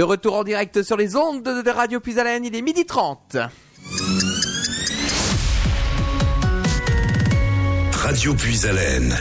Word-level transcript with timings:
De 0.00 0.04
retour 0.04 0.34
en 0.34 0.44
direct 0.44 0.82
sur 0.82 0.96
les 0.96 1.14
ondes 1.14 1.42
de 1.42 1.70
Radio 1.70 2.00
Puisalène, 2.00 2.42
il 2.46 2.56
est 2.56 2.62
midi 2.62 2.86
30. 2.86 3.36
Radio 7.92 8.32
Puisalène. 8.32 9.14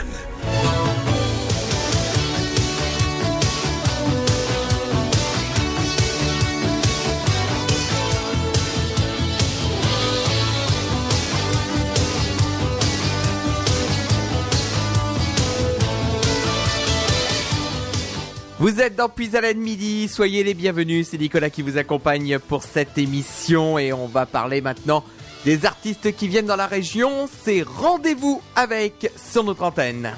Vous 18.59 18.81
êtes 18.81 18.97
dans 18.97 19.07
Puisalène 19.07 19.61
Midi, 19.61 20.09
soyez 20.09 20.43
les 20.43 20.53
bienvenus, 20.53 21.07
c'est 21.07 21.17
Nicolas 21.17 21.49
qui 21.49 21.61
vous 21.61 21.77
accompagne 21.77 22.39
pour 22.39 22.63
cette 22.63 22.97
émission. 22.97 23.79
Et 23.79 23.93
on 23.93 24.05
va 24.05 24.25
parler 24.25 24.59
maintenant 24.59 25.05
des 25.45 25.65
artistes 25.65 26.13
qui 26.13 26.27
viennent 26.27 26.45
dans 26.45 26.57
la 26.57 26.67
région, 26.67 27.29
c'est 27.45 27.61
rendez-vous 27.61 28.41
avec 28.57 29.13
sur 29.15 29.45
notre 29.45 29.63
antenne. 29.63 30.13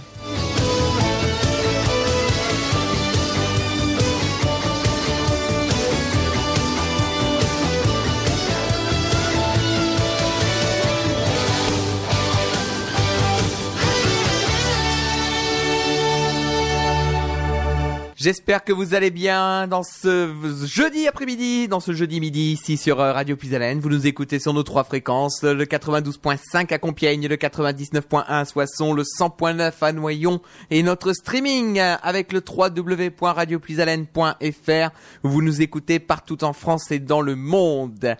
J'espère 18.21 18.63
que 18.63 18.71
vous 18.71 18.93
allez 18.93 19.09
bien 19.09 19.67
dans 19.67 19.81
ce 19.81 20.31
jeudi 20.67 21.07
après-midi, 21.07 21.67
dans 21.67 21.79
ce 21.79 21.91
jeudi 21.91 22.19
midi 22.19 22.51
ici 22.51 22.77
sur 22.77 22.99
euh, 22.99 23.13
Radio 23.13 23.35
Puisalène. 23.35 23.79
Vous 23.79 23.89
nous 23.89 24.05
écoutez 24.05 24.37
sur 24.37 24.53
nos 24.53 24.61
trois 24.61 24.83
fréquences, 24.83 25.41
le 25.41 25.65
92.5 25.65 26.71
à 26.71 26.77
Compiègne, 26.77 27.27
le 27.27 27.35
99.1 27.35 28.23
à 28.27 28.45
Soissons, 28.45 28.93
le 28.93 29.01
100.9 29.01 29.73
à 29.81 29.91
Noyon 29.91 30.39
et 30.69 30.83
notre 30.83 31.13
streaming 31.13 31.79
avec 31.79 32.31
le 32.31 32.43
www.radiopuisalène.fr. 32.47 34.91
Vous 35.23 35.41
nous 35.41 35.63
écoutez 35.63 35.97
partout 35.97 36.43
en 36.43 36.53
France 36.53 36.91
et 36.91 36.99
dans 36.99 37.21
le 37.21 37.35
monde. 37.35 38.17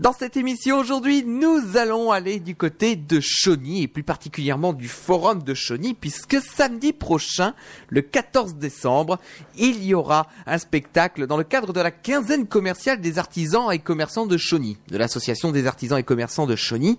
Dans 0.00 0.14
cette 0.14 0.38
émission 0.38 0.78
aujourd'hui, 0.78 1.22
nous 1.22 1.76
allons 1.76 2.12
aller 2.12 2.40
du 2.40 2.56
côté 2.56 2.96
de 2.96 3.20
Chauny 3.20 3.82
et 3.82 3.88
plus 3.88 4.02
particulièrement 4.02 4.72
du 4.72 4.88
forum 4.88 5.42
de 5.42 5.52
Chauny 5.52 5.92
puisque 5.92 6.38
samedi 6.40 6.94
prochain, 6.94 7.52
le 7.90 8.00
14 8.00 8.54
décembre, 8.54 9.18
il 9.58 9.84
y 9.84 9.92
aura 9.92 10.28
un 10.46 10.56
spectacle 10.56 11.26
dans 11.26 11.36
le 11.36 11.44
cadre 11.44 11.74
de 11.74 11.80
la 11.80 11.90
quinzaine 11.90 12.46
commerciale 12.46 13.02
des 13.02 13.18
artisans 13.18 13.70
et 13.70 13.80
commerçants 13.80 14.26
de 14.26 14.38
Chauny, 14.38 14.78
de 14.88 14.96
l'association 14.96 15.52
des 15.52 15.66
artisans 15.66 15.98
et 15.98 16.04
commerçants 16.04 16.46
de 16.46 16.56
Chauny. 16.56 16.98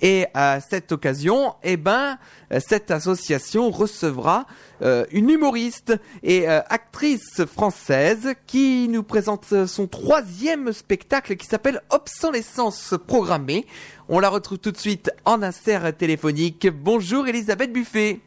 Et 0.00 0.26
à 0.32 0.60
cette 0.60 0.92
occasion, 0.92 1.54
eh 1.64 1.76
ben, 1.76 2.18
cette 2.60 2.92
association 2.92 3.68
recevra 3.70 4.46
euh, 4.82 5.04
une 5.10 5.30
humoriste 5.30 5.94
et 6.22 6.48
euh, 6.48 6.60
actrice 6.68 7.44
française 7.44 8.34
qui 8.46 8.88
nous 8.88 9.02
présente 9.02 9.66
son 9.66 9.86
troisième 9.86 10.72
spectacle 10.72 11.36
qui 11.36 11.46
s'appelle 11.46 11.82
Obsolescence 11.90 12.94
programmée. 13.06 13.66
On 14.08 14.20
la 14.20 14.28
retrouve 14.28 14.58
tout 14.58 14.72
de 14.72 14.78
suite 14.78 15.10
en 15.24 15.42
insert 15.42 15.96
téléphonique. 15.96 16.68
Bonjour 16.68 17.26
Elisabeth 17.26 17.72
Buffet. 17.72 18.20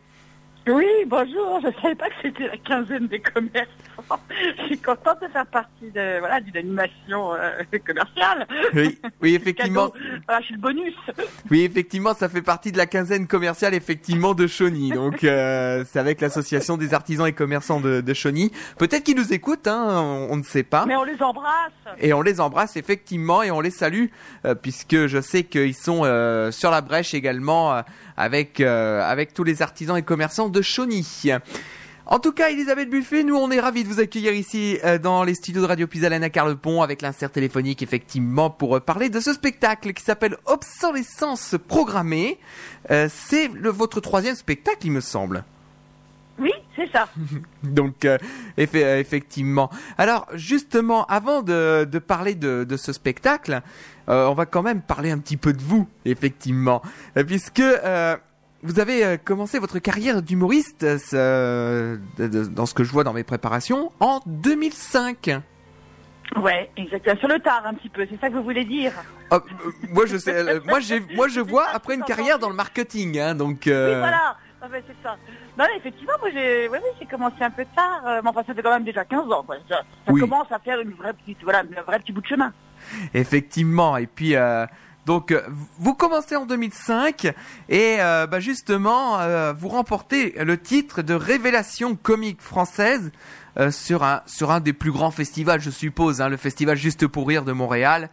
Oui, 0.67 0.85
bonjour. 1.07 1.59
Je 1.61 1.67
ne 1.67 1.73
savais 1.81 1.95
pas 1.95 2.09
que 2.09 2.15
c'était 2.21 2.47
la 2.47 2.57
quinzaine 2.57 3.07
des 3.07 3.19
commerçants. 3.19 3.67
Je 4.59 4.65
suis 4.65 4.77
contente 4.77 5.21
de 5.21 5.27
faire 5.27 5.45
partie 5.47 5.89
de 5.93 6.19
voilà 6.19 6.39
d'une 6.39 6.57
animation 6.57 7.33
euh, 7.33 7.61
commerciale. 7.85 8.47
Oui, 8.73 8.99
oui 9.21 9.35
effectivement. 9.41 9.91
Voilà, 10.27 10.41
je 10.41 10.45
suis 10.45 10.55
le 10.55 10.61
bonus. 10.61 10.93
Oui, 11.49 11.63
effectivement, 11.63 12.13
ça 12.13 12.29
fait 12.29 12.41
partie 12.41 12.71
de 12.71 12.77
la 12.77 12.85
quinzaine 12.85 13.27
commerciale 13.27 13.73
effectivement 13.73 14.33
de 14.33 14.47
Chauny. 14.47 14.91
Donc 14.91 15.23
euh, 15.23 15.83
c'est 15.87 15.99
avec 15.99 16.21
l'association 16.21 16.77
des 16.77 16.93
artisans 16.93 17.27
et 17.27 17.33
commerçants 17.33 17.81
de, 17.81 18.01
de 18.01 18.13
Chauny. 18.13 18.51
Peut-être 18.77 19.03
qu'ils 19.03 19.17
nous 19.17 19.33
écoutent, 19.33 19.67
hein, 19.67 19.85
on, 19.89 20.33
on 20.33 20.37
ne 20.37 20.43
sait 20.43 20.63
pas. 20.63 20.85
Mais 20.85 20.95
on 20.95 21.03
les 21.03 21.21
embrasse. 21.21 21.71
Et 21.99 22.13
on 22.13 22.21
les 22.21 22.39
embrasse 22.39 22.77
effectivement 22.77 23.43
et 23.43 23.51
on 23.51 23.61
les 23.61 23.71
salue 23.71 24.05
euh, 24.45 24.55
puisque 24.55 25.07
je 25.07 25.21
sais 25.21 25.43
qu'ils 25.43 25.75
sont 25.75 26.01
euh, 26.03 26.51
sur 26.51 26.71
la 26.71 26.81
brèche 26.81 27.13
également 27.13 27.73
euh, 27.73 27.81
avec 28.17 28.59
euh, 28.59 29.01
avec 29.03 29.33
tous 29.33 29.43
les 29.43 29.61
artisans 29.61 29.97
et 29.97 30.01
commerçants 30.01 30.49
de 30.49 30.61
Chauny. 30.61 31.31
En 32.05 32.19
tout 32.19 32.31
cas, 32.31 32.49
Elisabeth 32.49 32.89
Buffet, 32.89 33.23
nous 33.23 33.35
on 33.35 33.51
est 33.51 33.59
ravis 33.59 33.83
de 33.83 33.89
vous 33.89 33.99
accueillir 33.99 34.33
ici 34.33 34.79
euh, 34.83 34.97
dans 34.97 35.23
les 35.23 35.35
studios 35.35 35.61
de 35.61 35.67
Radio 35.67 35.87
Puisalène 35.87 36.23
à 36.23 36.29
Carlepont 36.29 36.81
avec 36.81 37.01
l'insert 37.01 37.31
téléphonique 37.31 37.81
effectivement 37.81 38.49
pour 38.49 38.77
euh, 38.77 38.79
parler 38.79 39.09
de 39.09 39.19
ce 39.19 39.33
spectacle 39.33 39.93
qui 39.93 40.03
s'appelle 40.03 40.37
Obsolescence 40.45 41.55
programmée. 41.67 42.37
C'est 42.89 43.47
votre 43.47 44.01
troisième 44.01 44.35
spectacle, 44.35 44.85
il 44.85 44.91
me 44.91 45.01
semble. 45.01 45.45
Oui, 46.39 46.51
c'est 46.75 46.89
ça. 46.91 47.07
Donc 47.63 48.05
euh, 48.05 48.17
effe- 48.57 48.99
effectivement. 48.99 49.69
Alors 49.97 50.27
justement, 50.33 51.05
avant 51.05 51.41
de, 51.41 51.83
de 51.85 51.99
parler 51.99 52.35
de, 52.35 52.63
de 52.63 52.77
ce 52.77 52.93
spectacle, 52.93 53.61
euh, 54.09 54.25
on 54.27 54.33
va 54.33 54.45
quand 54.45 54.63
même 54.63 54.81
parler 54.81 55.11
un 55.11 55.19
petit 55.19 55.37
peu 55.37 55.53
de 55.53 55.61
vous, 55.61 55.87
effectivement, 56.05 56.81
Euh, 57.17 57.23
puisque 57.23 57.59
euh, 57.59 58.17
vous 58.63 58.79
avez 58.79 59.05
euh, 59.05 59.17
commencé 59.17 59.59
votre 59.59 59.79
carrière 59.79 60.21
d'humoriste 60.21 60.85
euh, 61.13 61.97
dans 62.17 62.65
ce 62.65 62.73
que 62.73 62.83
je 62.83 62.91
vois 62.91 63.03
dans 63.03 63.13
mes 63.13 63.23
préparations 63.23 63.91
en 63.99 64.19
2005. 64.25 65.41
Ouais, 66.37 66.71
exactement. 66.77 67.19
Sur 67.19 67.27
le 67.27 67.39
tard 67.39 67.63
un 67.65 67.73
petit 67.73 67.89
peu. 67.89 68.07
C'est 68.09 68.19
ça 68.21 68.29
que 68.29 68.35
vous 68.35 68.43
voulez 68.43 68.63
dire? 68.63 68.93
Euh, 69.33 69.39
moi 69.89 70.05
je 70.05 70.15
sais, 70.17 70.33
euh, 70.33 70.59
moi 70.65 70.79
j'ai, 70.79 71.01
moi 71.15 71.27
je 71.27 71.41
vois 71.41 71.65
après 71.73 71.95
une 71.95 72.03
carrière 72.03 72.39
dans 72.39 72.49
le 72.49 72.55
marketing, 72.55 73.19
hein, 73.19 73.35
donc. 73.35 73.67
euh, 73.67 73.93
Oui, 73.93 73.99
voilà. 73.99 74.37
Ah 74.63 74.67
ben, 74.71 74.81
c'est 74.87 74.95
ça. 75.03 75.15
Non, 75.57 75.65
mais 75.71 75.77
effectivement, 75.77 76.13
moi, 76.19 76.29
j'ai, 76.31 76.67
oui, 76.69 76.77
oui, 76.81 76.89
j'ai 76.99 77.05
commencé 77.07 77.35
un 77.41 77.49
peu 77.49 77.65
tard. 77.75 78.03
euh, 78.05 78.21
mais 78.23 78.29
enfin, 78.29 78.43
ça 78.45 78.53
fait 78.53 78.61
quand 78.61 78.71
même 78.71 78.83
déjà 78.83 79.03
15 79.05 79.31
ans, 79.31 79.43
quoi. 79.43 79.55
Ça, 79.67 79.77
ça 80.05 80.11
Oui. 80.13 80.21
commence 80.21 80.51
à 80.51 80.59
faire 80.59 80.79
une 80.79 80.91
vraie 80.91 81.13
petite, 81.13 81.39
voilà, 81.43 81.59
un 81.77 81.81
vrai 81.81 81.99
petit 81.99 82.11
bout 82.11 82.21
de 82.21 82.27
chemin. 82.27 82.53
Effectivement. 83.13 83.97
Et 83.97 84.07
puis, 84.07 84.35
euh, 84.35 84.65
donc, 85.05 85.31
euh, 85.31 85.41
vous 85.79 85.93
commencez 85.95 86.35
en 86.35 86.45
2005 86.45 87.25
et 87.69 87.97
euh, 87.99 88.27
bah, 88.27 88.39
justement, 88.39 89.19
euh, 89.19 89.51
vous 89.53 89.69
remportez 89.69 90.35
le 90.43 90.57
titre 90.59 91.01
de 91.01 91.13
révélation 91.13 91.95
comique 91.95 92.41
française 92.41 93.11
euh, 93.57 93.71
sur 93.71 94.03
un 94.03 94.21
sur 94.27 94.51
un 94.51 94.59
des 94.59 94.73
plus 94.73 94.91
grands 94.91 95.11
festivals, 95.11 95.59
je 95.59 95.69
suppose, 95.71 96.21
hein, 96.21 96.29
le 96.29 96.37
festival 96.37 96.77
Juste 96.77 97.07
pour 97.07 97.27
rire 97.27 97.43
de 97.45 97.51
Montréal. 97.51 98.09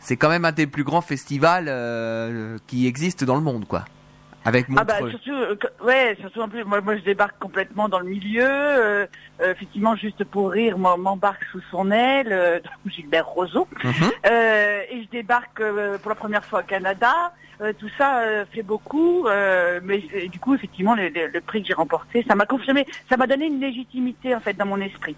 C'est 0.00 0.16
quand 0.16 0.28
même 0.28 0.44
un 0.44 0.52
des 0.52 0.66
plus 0.66 0.84
grands 0.84 1.00
festivals 1.00 1.66
euh, 1.68 2.58
qui 2.66 2.86
existent 2.86 3.24
dans 3.24 3.36
le 3.36 3.40
monde, 3.40 3.66
quoi. 3.66 3.84
Avec 4.46 4.66
Ah 4.76 4.84
bah 4.84 4.94
surtout, 5.10 5.32
euh, 5.32 5.56
ouais, 5.84 6.16
surtout 6.20 6.40
en 6.40 6.48
plus, 6.48 6.64
moi, 6.64 6.80
moi 6.80 6.96
je 6.96 7.02
débarque 7.02 7.38
complètement 7.38 7.88
dans 7.88 7.98
le 7.98 8.06
milieu. 8.06 8.44
euh, 8.48 9.06
euh, 9.42 9.52
effectivement, 9.52 9.96
juste 9.96 10.24
pour 10.24 10.50
rire, 10.50 10.78
moi 10.78 10.96
m'embarque 10.96 11.44
sous 11.52 11.60
son 11.70 11.90
aile, 11.90 12.62
Gilbert 12.86 13.26
Rozon, 13.26 13.66
Mhm. 13.84 14.10
Et 14.24 15.02
je 15.02 15.08
débarque 15.10 15.60
pour 16.00 16.08
la 16.10 16.14
première 16.14 16.44
fois 16.44 16.60
au 16.60 16.62
Canada. 16.62 17.32
Tout 17.78 17.88
ça 17.98 18.22
fait 18.52 18.62
beaucoup, 18.62 19.26
mais 19.82 19.98
du 20.30 20.38
coup, 20.38 20.54
effectivement, 20.54 20.94
le, 20.94 21.08
le- 21.08 21.26
le 21.28 21.40
prix 21.40 21.62
que 21.62 21.68
j'ai 21.68 21.74
remporté, 21.74 22.24
ça 22.28 22.34
m'a 22.34 22.46
confirmé, 22.46 22.86
ça 23.08 23.16
m'a 23.16 23.26
donné 23.26 23.46
une 23.46 23.60
légitimité 23.60 24.34
en 24.34 24.40
fait 24.40 24.52
dans 24.54 24.66
mon 24.66 24.80
esprit. 24.80 25.16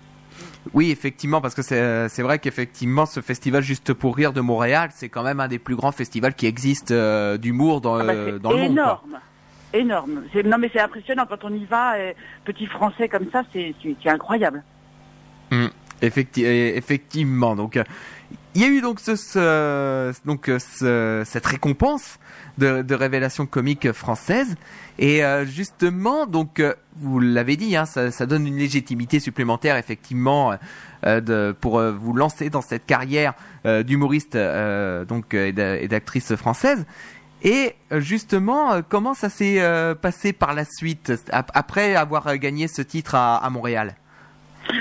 Oui, 0.75 0.91
effectivement, 0.91 1.41
parce 1.41 1.55
que 1.55 1.63
c'est 1.63 1.81
euh, 1.81 2.09
c'est 2.09 2.23
vrai 2.23 2.39
qu'effectivement, 2.39 3.07
ce 3.07 3.21
festival 3.21 3.63
Juste 3.63 3.93
pour 3.93 4.17
rire 4.17 4.33
de 4.33 4.41
Montréal, 4.41 4.91
c'est 4.95 5.09
quand 5.09 5.23
même 5.23 5.41
un 5.41 5.49
des 5.49 5.59
plus 5.59 5.77
grands 5.77 5.93
festivals 5.93 6.35
qui 6.35 6.47
existent 6.47 6.95
euh, 6.95 7.37
d'humour 7.39 7.81
dans, 7.81 7.97
Ah 7.99 8.05
bah, 8.05 8.13
euh, 8.13 8.39
dans 8.39 8.53
le 8.53 8.59
monde. 8.59 8.75
quoi. 8.77 9.21
énorme, 9.73 10.23
Non 10.45 10.59
mais 10.59 10.71
c'est 10.73 10.81
impressionnant 10.81 11.25
quand 11.29 11.45
on 11.45 11.53
y 11.55 11.65
va, 11.65 11.95
euh, 11.95 12.13
petit 12.45 12.67
français 12.67 13.09
comme 13.09 13.31
ça, 13.31 13.43
c'est 13.53 13.75
incroyable. 14.07 14.63
Effecti- 16.01 16.45
euh, 16.45 16.77
effectivement. 16.77 17.57
Donc, 17.57 17.77
euh, 17.77 17.83
il 18.55 18.63
y 18.63 18.65
a 18.65 18.69
eu 18.69 18.81
donc 18.81 18.99
euh, 19.09 20.13
ce- 20.59 21.23
cette 21.25 21.47
récompense 21.47 22.19
de, 22.59 22.83
de 22.83 22.95
révélation 22.95 23.47
comique 23.47 23.93
française. 23.93 24.57
Et 24.99 25.25
euh, 25.25 25.45
justement, 25.47 26.27
donc 26.27 26.59
euh, 26.61 26.75
vous 26.97 27.21
l'avez 27.21 27.57
dit, 27.57 27.77
hein, 27.77 27.85
ça, 27.87 28.27
donne 28.27 28.47
une 28.47 28.57
légitimité 28.57 29.21
supplémentaire, 29.21 29.77
effectivement, 29.77 30.55
pour 31.61 31.81
vous 31.81 32.13
lancer 32.13 32.51
dans 32.51 32.63
cette 32.63 32.85
carrière 32.87 33.35
d'humoriste 33.65 34.37
donc 34.37 35.35
et 35.35 35.53
d'a- 35.53 35.79
et 35.79 35.87
d'actrice 35.87 36.35
française. 36.35 36.85
Et 37.45 37.77
justement, 37.93 38.83
comment 38.89 39.15
ça 39.15 39.29
s'est 39.29 39.63
passé 40.03 40.33
par 40.33 40.55
la 40.55 40.65
suite 40.65 41.13
ap- 41.31 41.53
après 41.55 41.95
avoir 41.95 42.37
gagné 42.39 42.67
ce 42.67 42.83
titre 42.83 43.15
à 43.15 43.49
Montréal? 43.51 43.95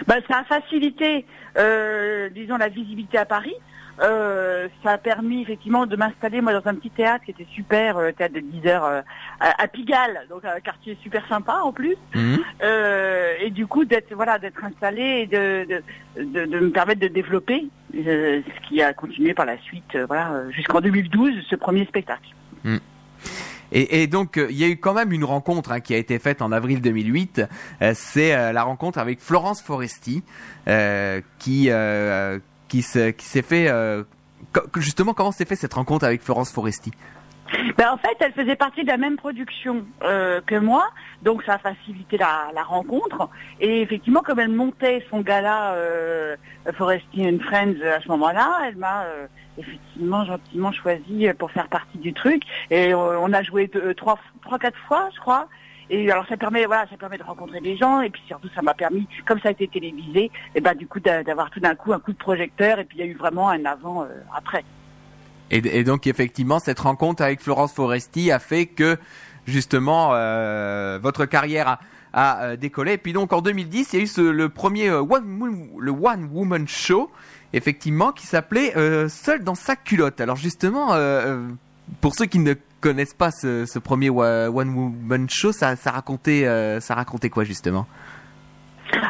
Bah, 0.07 0.15
ça 0.29 0.39
a 0.39 0.43
facilité, 0.43 1.25
euh, 1.57 2.29
disons, 2.29 2.57
la 2.57 2.69
visibilité 2.69 3.17
à 3.17 3.25
Paris. 3.25 3.55
Euh, 3.99 4.67
ça 4.83 4.91
a 4.91 4.97
permis 4.99 5.41
effectivement 5.41 5.87
de 5.87 5.95
m'installer 5.95 6.39
moi 6.39 6.53
dans 6.53 6.69
un 6.69 6.75
petit 6.75 6.91
théâtre 6.91 7.25
qui 7.25 7.31
était 7.31 7.47
super, 7.51 7.97
euh, 7.97 8.11
théâtre 8.11 8.35
de 8.35 8.41
10 8.41 8.67
heures 8.67 8.85
euh, 8.85 9.01
à, 9.39 9.63
à 9.63 9.67
Pigalle, 9.67 10.21
donc 10.29 10.45
un 10.45 10.59
quartier 10.59 10.95
super 11.01 11.27
sympa 11.27 11.61
en 11.63 11.71
plus. 11.71 11.95
Mhm. 12.13 12.37
Et 13.41 13.49
du 13.49 13.65
coup 13.65 13.85
d'être 13.85 14.13
voilà 14.13 14.37
d'être 14.37 14.63
installé 14.63 15.01
et 15.01 15.25
de, 15.25 15.65
de, 15.67 16.23
de, 16.23 16.45
de 16.45 16.59
me 16.59 16.69
permettre 16.69 17.01
de 17.01 17.07
développer 17.07 17.67
ce 17.91 18.67
qui 18.67 18.81
a 18.83 18.93
continué 18.93 19.33
par 19.33 19.45
la 19.45 19.57
suite 19.59 19.97
voilà 20.07 20.43
jusqu'en 20.51 20.81
2012 20.81 21.33
ce 21.49 21.55
premier 21.55 21.85
spectacle. 21.85 22.29
Et, 23.71 24.07
donc, 24.07 24.37
euh, 24.37 24.47
il 24.49 24.57
y 24.57 24.63
a 24.63 24.67
eu 24.67 24.77
quand 24.77 24.93
même 24.93 25.11
une 25.11 25.25
rencontre 25.25 25.71
hein, 25.71 25.79
qui 25.81 25.93
a 25.93 25.97
été 25.97 26.19
faite 26.19 26.41
en 26.41 26.51
avril 26.51 26.81
2008. 26.81 27.41
Euh, 27.81 27.91
c'est 27.95 28.33
euh, 28.33 28.51
la 28.53 28.63
rencontre 28.63 28.97
avec 28.97 29.19
Florence 29.19 29.61
Foresti, 29.61 30.23
qui 31.39 31.69
qui 32.69 32.81
se- 32.81 33.09
qui 33.11 33.25
s'est 33.25 33.41
fait 33.41 33.71
justement 34.77 35.13
comment 35.13 35.31
s'est 35.31 35.45
fait 35.45 35.55
cette 35.55 35.73
rencontre 35.73 36.05
avec 36.05 36.21
Florence 36.21 36.51
Foresti? 36.51 36.91
Ben, 37.77 37.91
en 37.91 37.97
fait, 37.97 38.15
elle 38.19 38.33
faisait 38.33 38.55
partie 38.55 38.83
de 38.83 38.87
la 38.87 38.97
même 38.97 39.15
production 39.17 39.85
euh, 40.03 40.41
que 40.45 40.55
moi, 40.55 40.89
donc 41.21 41.43
ça 41.43 41.53
a 41.53 41.57
facilité 41.57 42.17
la, 42.17 42.49
la 42.53 42.63
rencontre. 42.63 43.29
Et 43.59 43.81
effectivement, 43.81 44.21
comme 44.21 44.39
elle 44.39 44.49
montait 44.49 45.05
son 45.09 45.21
gala 45.21 45.73
euh, 45.73 46.35
Foresti 46.73 47.27
and 47.27 47.39
Friends 47.43 47.81
à 47.85 48.01
ce 48.01 48.07
moment-là, 48.09 48.59
elle 48.67 48.75
m'a 48.75 49.03
euh, 49.03 49.27
effectivement 49.57 50.25
gentiment 50.25 50.71
choisi 50.71 51.27
pour 51.37 51.51
faire 51.51 51.67
partie 51.67 51.97
du 51.97 52.13
truc. 52.13 52.43
Et 52.69 52.93
euh, 52.93 53.19
on 53.19 53.31
a 53.33 53.43
joué 53.43 53.67
deux, 53.67 53.93
trois, 53.93 54.17
trois, 54.41 54.59
quatre 54.59 54.77
fois, 54.87 55.09
je 55.15 55.19
crois. 55.19 55.47
Et 55.89 56.11
alors 56.11 56.27
ça 56.27 56.35
permet, 56.35 56.65
voilà, 56.65 56.85
ça 56.89 56.97
permet 56.97 57.17
de 57.17 57.23
rencontrer 57.23 57.61
des 57.61 57.77
gens. 57.77 58.01
Et 58.01 58.09
puis 58.09 58.21
surtout, 58.27 58.49
ça 58.53 58.61
m'a 58.61 58.73
permis, 58.73 59.07
comme 59.25 59.39
ça 59.39 59.47
a 59.47 59.51
été 59.51 59.67
télévisé, 59.69 60.31
et 60.53 60.59
ben 60.59 60.75
du 60.75 60.85
coup 60.85 60.99
d'a- 60.99 61.23
d'avoir 61.23 61.49
tout 61.49 61.61
d'un 61.61 61.75
coup 61.75 61.93
un 61.93 61.99
coup 61.99 62.11
de 62.11 62.17
projecteur. 62.17 62.79
Et 62.79 62.83
puis 62.83 62.97
il 62.97 63.05
y 63.05 63.07
a 63.07 63.09
eu 63.09 63.15
vraiment 63.15 63.47
un 63.49 63.63
avant 63.65 64.03
euh, 64.03 64.07
après. 64.35 64.65
Et, 65.49 65.83
donc 65.83 66.07
effectivement, 66.07 66.59
cette 66.59 66.79
rencontre 66.79 67.23
avec 67.23 67.41
Florence 67.41 67.71
Foresti 67.71 68.31
a 68.31 68.39
fait 68.39 68.65
que 68.65 68.97
justement 69.45 70.09
euh, 70.11 70.99
votre 71.01 71.25
carrière 71.25 71.67
a, 71.67 71.79
a, 72.13 72.43
euh, 72.43 72.55
décollé. 72.57 72.93
Et 72.93 72.97
puis 72.97 73.13
donc 73.13 73.31
en 73.31 73.41
2010, 73.41 73.93
il 73.93 73.95
y 73.95 73.99
a 74.01 74.03
eu 74.03 74.07
ce, 74.07 74.21
le 74.21 74.49
premier 74.49 74.89
euh, 74.89 75.01
one, 75.01 75.69
le 75.79 75.91
One 75.91 76.29
Woman 76.33 76.67
Show, 76.67 77.09
effectivement, 77.53 78.11
qui 78.11 78.27
s'appelait 78.27 78.75
euh, 78.77 79.07
Seul 79.09 79.43
dans 79.43 79.55
sa 79.55 79.75
culotte. 79.75 80.19
Alors 80.21 80.35
justement, 80.35 80.93
euh, 80.93 80.97
euh, 80.97 81.47
pour 82.01 82.15
ceux 82.15 82.25
qui 82.25 82.39
ne 82.39 82.53
connaissent 82.81 83.13
pas 83.13 83.31
ce, 83.31 83.65
ce 83.65 83.79
premier 83.79 84.09
One 84.09 84.49
Woman 84.75 85.29
Show, 85.29 85.51
ça, 85.51 85.75
ça 85.75 85.91
racontait, 85.91 86.45
ça 86.79 86.93
racontait 86.93 87.29
quoi 87.29 87.43
justement? 87.43 87.87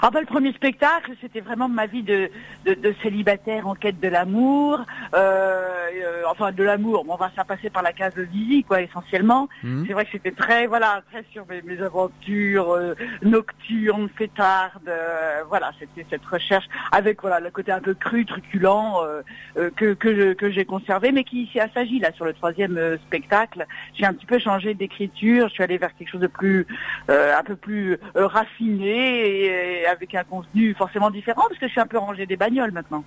Ah 0.02 0.10
bah, 0.12 0.20
le 0.20 0.26
premier 0.26 0.54
spectacle, 0.54 1.12
c'était 1.22 1.40
vraiment 1.42 1.70
ma 1.70 1.86
vie 1.86 2.04
de, 2.04 2.30
de, 2.66 2.74
de 2.74 2.94
célibataire 3.02 3.68
en 3.68 3.76
quête 3.76 4.00
de 4.00 4.08
l'amour, 4.08 4.80
euh, 5.14 5.68
euh, 5.96 6.24
enfin 6.30 6.52
de 6.52 6.64
l'amour. 6.64 7.06
Bon, 7.06 7.14
enfin, 7.14 7.32
ça 7.36 7.44
passait 7.44 7.70
par 7.70 7.84
la 7.84 7.94
case 7.94 8.14
de 8.16 8.26
Zizi, 8.26 8.64
quoi, 8.64 8.82
essentiellement. 8.82 9.50
Mhm. 9.64 9.86
C'est 9.88 9.94
vrai 9.94 10.06
que 10.06 10.12
c'était 10.12 10.32
très, 10.32 10.68
voilà, 10.68 11.02
très 11.12 11.24
sur 11.32 11.46
mes, 11.48 11.62
mes 11.62 11.82
aventures 11.82 12.72
euh, 12.72 12.96
nocturnes, 13.22 14.10
fêtardes. 14.16 14.88
euh, 14.90 15.44
voilà, 15.48 15.72
c'était 15.80 16.06
cette 16.10 16.26
recherche 16.26 16.66
avec 16.92 17.22
voilà 17.22 17.40
le 17.40 17.50
côté 17.50 17.72
un 17.72 17.80
peu 17.82 17.94
cru, 17.94 18.26
truculent 18.26 19.02
euh, 19.02 19.70
que 19.76 19.94
que 19.94 20.50
j'ai 20.52 20.66
conservé, 20.66 21.12
mais 21.12 21.24
qui 21.24 21.50
s'est 21.52 21.60
assagi 21.60 22.00
là 22.00 22.12
sur 22.14 22.26
le 22.26 22.34
troisième 22.34 22.98
spectacle. 23.08 23.66
J'ai 23.94 24.06
un 24.06 24.14
petit 24.14 24.26
peu 24.26 24.40
changé 24.40 24.74
d'écriture. 24.74 25.48
Je 25.48 25.54
suis 25.54 25.64
allée 25.64 25.78
vers 25.78 25.96
quelque 25.96 26.10
chose 26.10 26.22
de 26.22 26.28
plus, 26.28 26.66
euh, 27.10 27.38
un 27.38 27.44
peu 27.44 27.56
plus 27.56 27.98
raffiné 28.16 28.96
et, 28.98 29.77
et 29.77 29.77
avec 29.86 30.14
un 30.16 30.24
contenu 30.24 30.74
forcément 30.74 31.12
différent 31.12 31.44
parce 31.48 31.60
que 31.60 31.68
je 31.68 31.72
suis 31.72 31.82
un 31.82 31.88
peu 31.88 31.98
rangé 31.98 32.26
des 32.26 32.38
bagnoles 32.38 32.72
maintenant. 32.72 33.04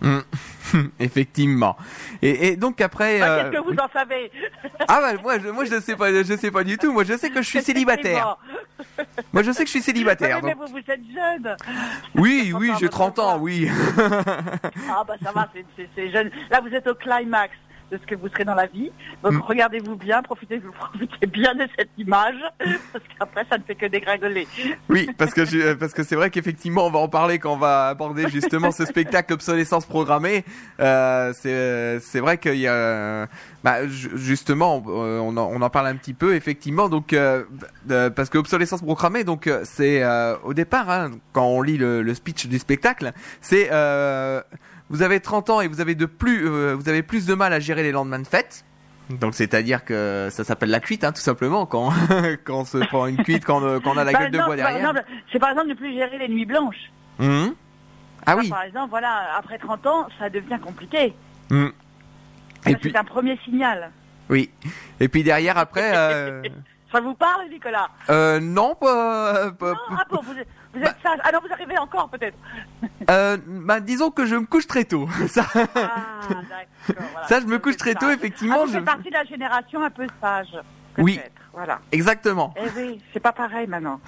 Mhm. 0.00 0.22
Effectivement. 0.98 1.76
Et, 2.20 2.48
et 2.48 2.56
donc 2.56 2.80
après, 2.80 3.20
Ah, 3.20 3.26
euh, 3.26 3.50
Qu'est-ce 3.50 3.62
que 3.62 3.68
vous 3.70 3.78
en 3.78 3.88
savez 3.92 4.30
ah 4.88 5.00
bah 5.00 5.20
moi 5.22 5.38
je, 5.38 5.48
moi 5.48 5.64
je 5.64 5.78
sais 5.80 5.94
pas, 5.94 6.10
je 6.12 6.36
sais 6.36 6.50
pas 6.50 6.64
du 6.64 6.76
tout. 6.78 6.92
Moi 6.92 7.04
je 7.04 7.16
sais 7.16 7.30
que 7.30 7.40
je 7.42 7.48
suis 7.48 7.62
célibataire. 7.62 8.36
Moi 9.32 9.42
je 9.44 9.52
sais 9.52 9.62
que 9.62 9.66
je 9.66 9.70
suis 9.70 9.78
Mais, 9.80 9.84
célibataire. 9.84 10.40
mais 10.42 10.52
donc- 10.54 10.66
vous, 10.68 10.72
vous 10.74 10.78
êtes 10.92 11.00
jeune. 11.14 11.56
Oui, 12.16 12.52
oui, 12.54 12.66
j'ai 12.78 12.86
votre 12.86 12.90
30 12.90 13.18
ans, 13.20 13.38
oui. 13.38 13.68
Ah 14.90 15.04
bah 15.06 15.14
ça 15.22 15.32
va, 15.32 15.48
c'est 15.94 16.10
jeune. 16.10 16.30
Là 16.50 16.60
vous 16.60 16.74
êtes 16.74 16.86
au 16.86 16.94
climax 16.94 17.52
de 17.94 17.98
ce 18.02 18.06
que 18.06 18.14
vous 18.14 18.28
serez 18.28 18.44
dans 18.44 18.54
la 18.54 18.66
vie. 18.66 18.90
Donc 19.22 19.32
Mm. 19.34 19.40
regardez-vous 19.40 19.96
bien, 19.96 20.22
profitez, 20.22 20.60
profitez 20.78 21.26
bien 21.26 21.54
de 21.54 21.66
cette 21.78 21.90
image, 21.98 22.34
parce 22.92 23.04
qu'après 23.18 23.44
ça 23.48 23.58
ne 23.58 23.62
fait 23.62 23.74
que 23.74 23.86
dégringoler. 23.86 24.46
Oui, 24.88 25.08
parce 25.16 25.32
que 25.32 25.44
je- 25.44 25.74
parce 25.74 25.92
que 25.92 26.02
c'est 26.02 26.16
vrai 26.16 26.30
qu'effectivement, 26.30 26.86
on 26.86 26.90
va 26.90 26.98
en 26.98 27.08
parler 27.08 27.38
quand 27.38 27.52
on 27.54 27.56
va 27.58 27.88
aborder 27.88 28.28
justement 28.28 28.70
ce 28.72 28.84
spectacle 28.84 29.32
obsolescence 29.32 29.86
programmée. 29.86 30.44
Euh, 30.80 31.32
c'est 31.34 32.00
c'est 32.00 32.20
vrai 32.20 32.38
qu'il 32.38 32.56
y 32.56 32.66
a 32.68 33.28
bah, 33.62 33.86
ju- 33.86 34.10
justement 34.16 34.82
on, 34.84 35.04
euh, 35.04 35.18
on 35.20 35.36
en, 35.36 35.48
on 35.52 35.62
en 35.62 35.70
parle 35.70 35.86
un 35.86 35.96
petit 35.96 36.14
peu 36.14 36.34
effectivement 36.34 36.88
donc 36.88 37.12
euh, 37.12 37.44
euh, 37.90 38.10
parce 38.10 38.28
que 38.28 38.38
obsolescence 38.38 38.82
programmée 38.82 39.24
donc 39.24 39.46
euh, 39.46 39.60
c'est 39.64 40.02
euh, 40.02 40.36
au 40.44 40.52
départ 40.54 40.90
hein, 40.90 41.12
quand 41.32 41.46
on 41.46 41.62
lit 41.62 41.78
le, 41.78 42.02
le 42.02 42.14
speech 42.14 42.46
du 42.46 42.58
spectacle, 42.58 43.12
c'est 43.40 43.68
euh, 43.72 44.42
vous 44.90 45.02
avez 45.02 45.20
30 45.20 45.50
ans 45.50 45.60
et 45.60 45.68
vous 45.68 45.80
avez 45.80 45.94
de 45.94 46.06
plus 46.06 46.46
euh, 46.46 46.74
vous 46.74 46.88
avez 46.88 47.02
plus 47.02 47.26
de 47.26 47.34
mal 47.34 47.52
à 47.52 47.60
gérer 47.60 47.82
les 47.82 47.92
lendemains 47.92 48.18
de 48.20 48.26
fête. 48.26 48.64
Donc 49.10 49.34
c'est-à-dire 49.34 49.84
que 49.84 50.28
ça 50.30 50.44
s'appelle 50.44 50.70
la 50.70 50.80
cuite, 50.80 51.04
hein, 51.04 51.12
tout 51.12 51.20
simplement, 51.20 51.66
quand 51.66 51.92
quand 52.44 52.60
on 52.60 52.64
se 52.64 52.78
prend 52.78 53.06
une 53.06 53.22
cuite, 53.22 53.44
quand, 53.44 53.62
on- 53.62 53.80
quand 53.80 53.92
on 53.94 53.98
a 53.98 54.04
la 54.04 54.12
Bah, 54.12 54.18
gueule 54.20 54.30
de 54.30 54.38
bois 54.38 54.46
par 54.46 54.56
derrière. 54.56 54.78
exemple, 54.78 55.04
C'est 55.32 55.38
par 55.38 55.50
exemple 55.50 55.68
de 55.68 55.74
plus 55.74 55.92
gérer 55.92 56.16
les 56.18 56.28
nuits 56.28 56.46
blanches. 56.46 56.90
Mhm. 57.18 57.54
Ah 58.26 58.32
Ça, 58.32 58.36
oui. 58.38 58.48
Par 58.48 58.62
exemple, 58.62 58.88
voilà, 58.90 59.36
après 59.38 59.58
30 59.58 59.86
ans, 59.86 60.08
ça 60.18 60.30
devient 60.30 60.58
compliqué. 60.62 61.12
Puis 61.48 62.78
C'est 62.82 62.96
un 62.96 63.04
premier 63.04 63.38
signal. 63.44 63.90
oui. 64.30 64.50
Et 65.00 65.08
puis 65.08 65.22
derrière 65.22 65.58
après, 65.58 65.92
euh, 65.94 66.42
Ça 66.92 67.00
vous 67.00 67.14
parle, 67.14 67.48
Nicolas? 67.50 67.88
euh, 68.08 68.38
non, 68.40 68.74
pas, 68.76 69.50
pas- 69.50 69.72
Non, 69.72 69.96
ah 69.98 70.04
bon, 70.08 70.20
vous 70.22 70.34
vous 70.74 70.82
êtes 70.82 70.96
sage. 71.02 71.18
Ah 71.24 71.30
non, 71.32 71.38
vous 71.46 71.52
arrivez 71.52 71.78
encore 71.78 72.08
peut-être. 72.08 72.36
euh, 73.10 73.36
bah, 73.46 73.80
disons 73.80 74.10
que 74.10 74.26
je 74.26 74.36
me 74.36 74.46
couche 74.46 74.66
très 74.66 74.84
tôt. 74.84 75.08
Ça, 75.28 75.46
Ah, 75.54 75.64
d'accord. 75.68 77.04
voilà. 77.12 77.26
ça 77.28 77.40
je 77.40 77.46
me 77.46 77.54
Vous 77.54 77.60
couche 77.60 77.74
êtes 77.74 77.78
très 77.80 77.94
tôt, 77.94 78.06
sage. 78.06 78.16
effectivement. 78.16 78.56
Ah, 78.60 78.64
vous 78.64 78.72
je... 78.72 78.76
faites 78.76 78.84
partie 78.84 79.08
de 79.08 79.14
la 79.14 79.24
génération 79.24 79.82
un 79.82 79.90
peu 79.90 80.06
sage. 80.20 80.56
Oui. 80.98 81.16
peut-être. 81.18 81.32
Voilà. 81.52 81.80
Exactement. 81.92 82.52
Eh 82.56 82.68
oui, 82.76 83.00
c'est 83.12 83.20
pas 83.20 83.32
pareil 83.32 83.66
maintenant. 83.68 84.00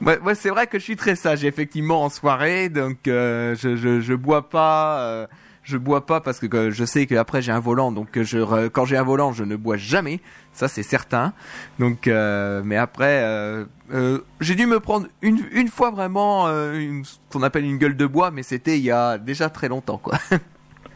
Moi, 0.00 0.18
moi, 0.22 0.34
c'est 0.34 0.50
vrai 0.50 0.66
que 0.66 0.78
je 0.78 0.84
suis 0.84 0.96
très 0.96 1.14
sage, 1.16 1.44
effectivement, 1.44 2.02
en 2.04 2.10
soirée, 2.10 2.68
donc 2.68 3.08
euh, 3.08 3.54
je, 3.56 3.74
je, 3.76 4.00
je 4.00 4.14
bois 4.14 4.48
pas. 4.50 4.98
euh, 5.00 5.26
je 5.62 5.78
bois 5.78 6.04
pas 6.04 6.20
parce 6.20 6.40
que 6.40 6.46
euh, 6.54 6.70
je 6.70 6.84
sais 6.84 7.06
qu'après 7.06 7.40
j'ai 7.40 7.50
un 7.52 7.58
volant, 7.58 7.90
donc 7.90 8.18
euh, 8.18 8.22
je, 8.22 8.36
re- 8.36 8.68
quand 8.68 8.84
j'ai 8.84 8.98
un 8.98 9.02
volant, 9.02 9.32
je 9.32 9.44
ne 9.44 9.56
bois 9.56 9.78
jamais, 9.78 10.20
ça 10.54 10.68
c'est 10.68 10.82
certain. 10.82 11.32
Donc, 11.78 12.06
euh, 12.08 12.62
mais 12.64 12.76
après, 12.76 13.20
euh, 13.22 13.64
euh, 13.92 14.20
j'ai 14.40 14.54
dû 14.54 14.66
me 14.66 14.80
prendre 14.80 15.06
une, 15.22 15.40
une 15.52 15.68
fois 15.68 15.90
vraiment 15.90 16.46
euh, 16.46 16.72
une, 16.78 17.04
ce 17.04 17.16
qu'on 17.30 17.42
appelle 17.42 17.64
une 17.64 17.78
gueule 17.78 17.96
de 17.96 18.06
bois, 18.06 18.30
mais 18.30 18.42
c'était 18.42 18.78
il 18.78 18.84
y 18.84 18.90
a 18.90 19.18
déjà 19.18 19.50
très 19.50 19.68
longtemps, 19.68 19.98
quoi. 19.98 20.18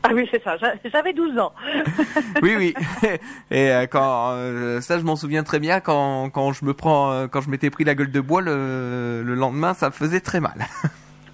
Ah 0.04 0.10
oui, 0.14 0.28
c'est 0.30 0.40
ça. 0.44 0.56
j'a- 0.58 0.74
J'avais 0.92 1.12
12 1.12 1.36
ans. 1.40 1.52
oui, 2.42 2.54
oui. 2.56 2.74
Et 3.50 3.68
euh, 3.72 3.86
quand 3.90 4.30
euh, 4.30 4.80
ça, 4.80 4.96
je 4.96 5.02
m'en 5.02 5.16
souviens 5.16 5.42
très 5.42 5.58
bien 5.58 5.80
quand 5.80 6.30
quand 6.30 6.52
je 6.52 6.64
me 6.64 6.72
prends, 6.72 7.10
euh, 7.10 7.26
quand 7.26 7.40
je 7.40 7.50
m'étais 7.50 7.68
pris 7.68 7.82
la 7.82 7.96
gueule 7.96 8.12
de 8.12 8.20
bois 8.20 8.40
le, 8.40 9.24
le 9.26 9.34
lendemain, 9.34 9.74
ça 9.74 9.90
faisait 9.90 10.20
très 10.20 10.38
mal. 10.38 10.66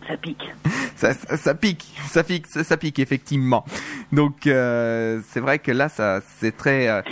Ça 0.08 0.16
pique. 0.16 0.50
ça, 0.96 1.12
ça, 1.12 1.36
ça 1.36 1.54
pique, 1.54 1.94
ça 2.08 2.24
pique, 2.24 2.46
ça, 2.46 2.64
ça 2.64 2.78
pique 2.78 2.98
effectivement. 2.98 3.66
Donc 4.12 4.46
euh, 4.46 5.20
c'est 5.28 5.40
vrai 5.40 5.58
que 5.58 5.70
là, 5.70 5.90
ça 5.90 6.20
c'est 6.38 6.56
très 6.56 6.88
euh, 6.88 7.02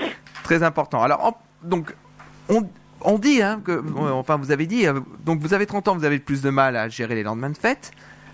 très 0.43 0.63
important. 0.63 1.03
Alors 1.03 1.41
donc 1.63 1.95
on 2.49 2.67
on 3.05 3.19
dit 3.19 3.43
hein, 3.43 3.61
que 3.65 3.73
euh, 3.73 4.13
enfin 4.13 4.37
vous 4.37 4.51
avez 4.51 4.67
dit 4.67 4.87
euh, 4.87 5.01
donc 5.25 5.41
vous 5.41 5.55
avez 5.55 5.67
30 5.67 5.89
ans, 5.89 5.97
vous 5.97 6.05
avez 6.05 6.19
plus 6.19 6.43
de 6.43 6.51
mal 6.51 6.77
à 6.77 6.89
gérer 6.89 7.15
les 7.15 7.23
lendemains 7.23 7.51
de 7.51 7.57
fête. 7.57 7.93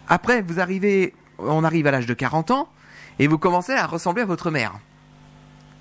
Après 0.09 0.43
vous 0.43 0.61
arrivez, 0.61 1.15
on 1.39 1.65
arrive 1.65 1.87
à 1.87 1.91
l'âge 1.91 2.07
de 2.07 2.15
40 2.15 2.51
ans 2.51 2.69
et 3.19 3.27
vous 3.27 3.39
commencez 3.39 3.73
à 3.73 3.87
ressembler 3.87 4.23
à 4.23 4.27
votre 4.27 4.51
mère. 4.51 4.79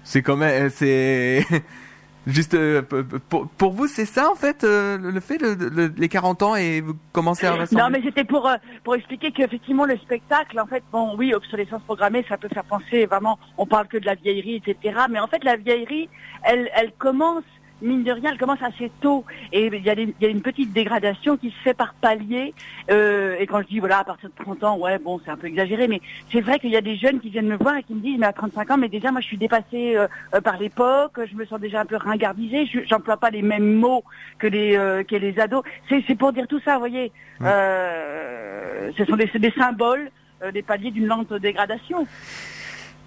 C'est 0.03 0.22
quand 0.22 0.38
même 0.38 0.69
c'est 0.69 1.46
Juste 2.27 2.53
euh, 2.55 2.81
pour, 3.29 3.48
pour 3.48 3.72
vous, 3.72 3.88
c'est 3.88 4.05
ça 4.05 4.29
en 4.29 4.36
fait 4.36 4.63
euh, 4.65 4.98
le 4.98 5.19
fait 5.22 5.38
le, 5.38 5.53
le- 5.55 5.93
les 5.98 6.10
40 6.10 6.43
ans 6.43 6.55
et 6.55 6.81
vous 6.81 6.93
commencez 7.13 7.46
à 7.48 7.53
ressembler. 7.53 7.84
Non, 7.84 7.89
mais 7.89 8.01
c'était 8.03 8.25
pour 8.25 8.48
euh, 8.48 8.55
pour 8.84 8.96
expliquer 8.96 9.31
qu'effectivement 9.31 9.86
le 9.86 9.96
spectacle, 9.98 10.60
en 10.60 10.65
fait, 10.67 10.84
bon, 10.91 11.15
oui, 11.17 11.34
obsolescence 11.34 11.81
programmée, 11.84 12.25
ça 12.27 12.38
peut 12.38 12.50
faire 12.53 12.65
penser 12.65 13.05
vraiment. 13.05 13.39
On 13.57 13.65
parle 13.65 13.88
que 13.88 13.98
de 13.98 14.05
la 14.05 14.15
vieillerie, 14.15 14.62
etc. 14.65 15.00
Mais 15.10 15.19
en 15.19 15.27
fait, 15.27 15.43
la 15.46 15.55
vieillerie, 15.55 16.10
elle, 16.43 16.69
elle 16.75 16.91
commence 16.98 17.43
mine 17.81 18.03
de 18.03 18.12
rien, 18.12 18.31
elle 18.31 18.38
commence 18.38 18.62
assez 18.62 18.91
tôt 19.01 19.24
et 19.51 19.67
il 19.67 19.84
y, 19.86 19.89
a 19.89 19.96
des- 19.96 20.13
il 20.19 20.24
y 20.24 20.25
a 20.25 20.29
une 20.29 20.41
petite 20.41 20.74
dégradation 20.74 21.38
qui 21.38 21.51
se 21.51 21.55
fait 21.63 21.74
par 21.74 21.93
palier. 21.93 22.53
Euh, 22.89 23.36
et 23.39 23.46
quand 23.48 23.62
je 23.62 23.67
dis 23.67 23.79
voilà 23.79 24.00
à 24.00 24.03
partir 24.03 24.29
de 24.29 24.43
30 24.43 24.63
ans, 24.63 24.77
ouais 24.77 24.98
bon 25.00 25.19
c'est 25.24 25.31
un 25.31 25.38
peu 25.38 25.48
exagéré, 25.48 25.88
mais 25.88 26.01
c'est 26.31 26.41
vrai 26.41 26.60
qu'il 26.60 26.72
y 26.72 26.75
a 26.77 26.81
des 26.81 26.96
jeunes 26.96 27.19
qui 27.19 27.29
viennent 27.29 27.48
me 27.48 27.57
voir 27.57 27.77
et 27.77 27.84
qui 27.84 27.93
me 27.93 28.00
disent 28.01 28.17
mais 28.19 28.25
à 28.25 28.34
35 28.34 28.72
ans, 28.72 28.77
mais 28.77 28.89
déjà 28.89 29.12
moi 29.12 29.22
je 29.22 29.27
suis 29.27 29.38
dépassée 29.38 29.96
euh, 29.96 30.07
euh, 30.34 30.41
par 30.41 30.57
l'époque, 30.57 31.19
je 31.29 31.36
me 31.36 31.46
sens 31.46 31.60
déjà 31.60 31.81
un 31.81 31.86
peu 31.86 31.98
ringardisée, 31.98 32.65
je- 32.65 32.79
j'emploie 32.88 33.17
pas 33.17 33.29
les 33.29 33.41
mêmes 33.41 33.74
mots 33.75 34.03
que 34.39 34.48
les 34.48 34.75
euh, 34.75 35.03
que 35.03 35.15
les 35.15 35.39
ados. 35.39 35.63
C'est 35.89 36.03
c'est 36.07 36.15
pour 36.15 36.34
dire 36.34 36.48
tout 36.48 36.60
ça, 36.65 36.74
vous 36.74 36.79
voyez. 36.79 37.12
Euh, 37.41 38.91
ce 38.98 39.05
sont 39.05 39.15
des, 39.15 39.27
des 39.27 39.51
symboles, 39.51 40.10
euh, 40.43 40.51
des 40.51 40.62
paliers 40.63 40.91
d'une 40.91 41.07
lente 41.07 41.34
dégradation. 41.34 42.07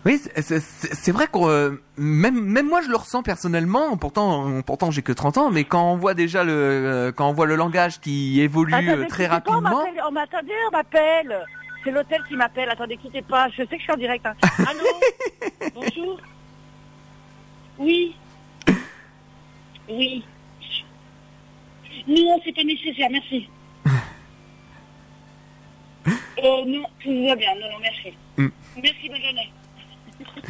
Oui, 0.07 0.19
c'est- 0.35 1.11
vrai 1.12 1.26
que 1.26 1.38
euh, 1.38 1.73
même 1.99 2.40
même 2.40 2.66
moi 2.69 2.80
je 2.80 2.88
le 2.88 2.97
ressens 2.97 3.23
personnellement. 3.23 3.97
Pourtant 3.99 4.62
pourtant 4.62 4.90
j'ai 4.90 5.02
que 5.02 5.12
30 5.12 5.37
ans, 5.37 5.50
mais 5.50 5.64
quand 5.64 5.92
on 5.92 5.97
voit 5.97 6.14
déjà 6.14 6.42
le 6.42 6.52
euh, 6.52 7.12
quand 7.12 7.28
on 7.28 7.33
voit 7.35 7.45
le 7.47 7.54
langage 7.57 8.00
qui 8.00 8.40
évolue 8.40 8.73
Attendez, 8.73 8.88
euh, 8.92 9.07
très 9.09 9.25
quittez 9.28 9.40
pas, 9.40 9.42
on 9.49 9.61
rapidement. 9.61 9.83
m'attendait, 10.12 10.52
on 10.69 10.71
m'appelle. 10.73 11.45
C'est 11.85 11.90
l'hôtel 11.90 12.23
qui 12.28 12.37
m'appelle. 12.37 12.71
Attendez, 12.71 12.97
quittez 12.97 13.23
pas. 13.23 13.49
Je 13.50 13.57
sais 13.62 13.66
que 13.66 13.76
je 13.78 13.83
suis 13.83 13.92
en 13.92 13.97
direct. 13.97 14.25
hein. 14.25 14.35
Allô 14.66 15.71
Bonjour 15.75 16.19
Oui 17.78 18.14
Oui. 19.88 20.25
Non, 22.09 22.40
c'est 22.45 22.54
pas 22.54 22.64
nécessaire, 22.64 23.09
merci. 23.11 23.49
Euh, 26.42 26.64
non, 26.64 26.85
tout 27.02 27.26
va 27.28 27.37
bien. 27.37 27.54
Non, 27.57 27.69
non, 27.71 27.78
merci. 27.83 28.16
Mm. 28.38 28.49
Merci, 28.83 29.09
bonne 29.11 29.21
journée. 29.23 29.52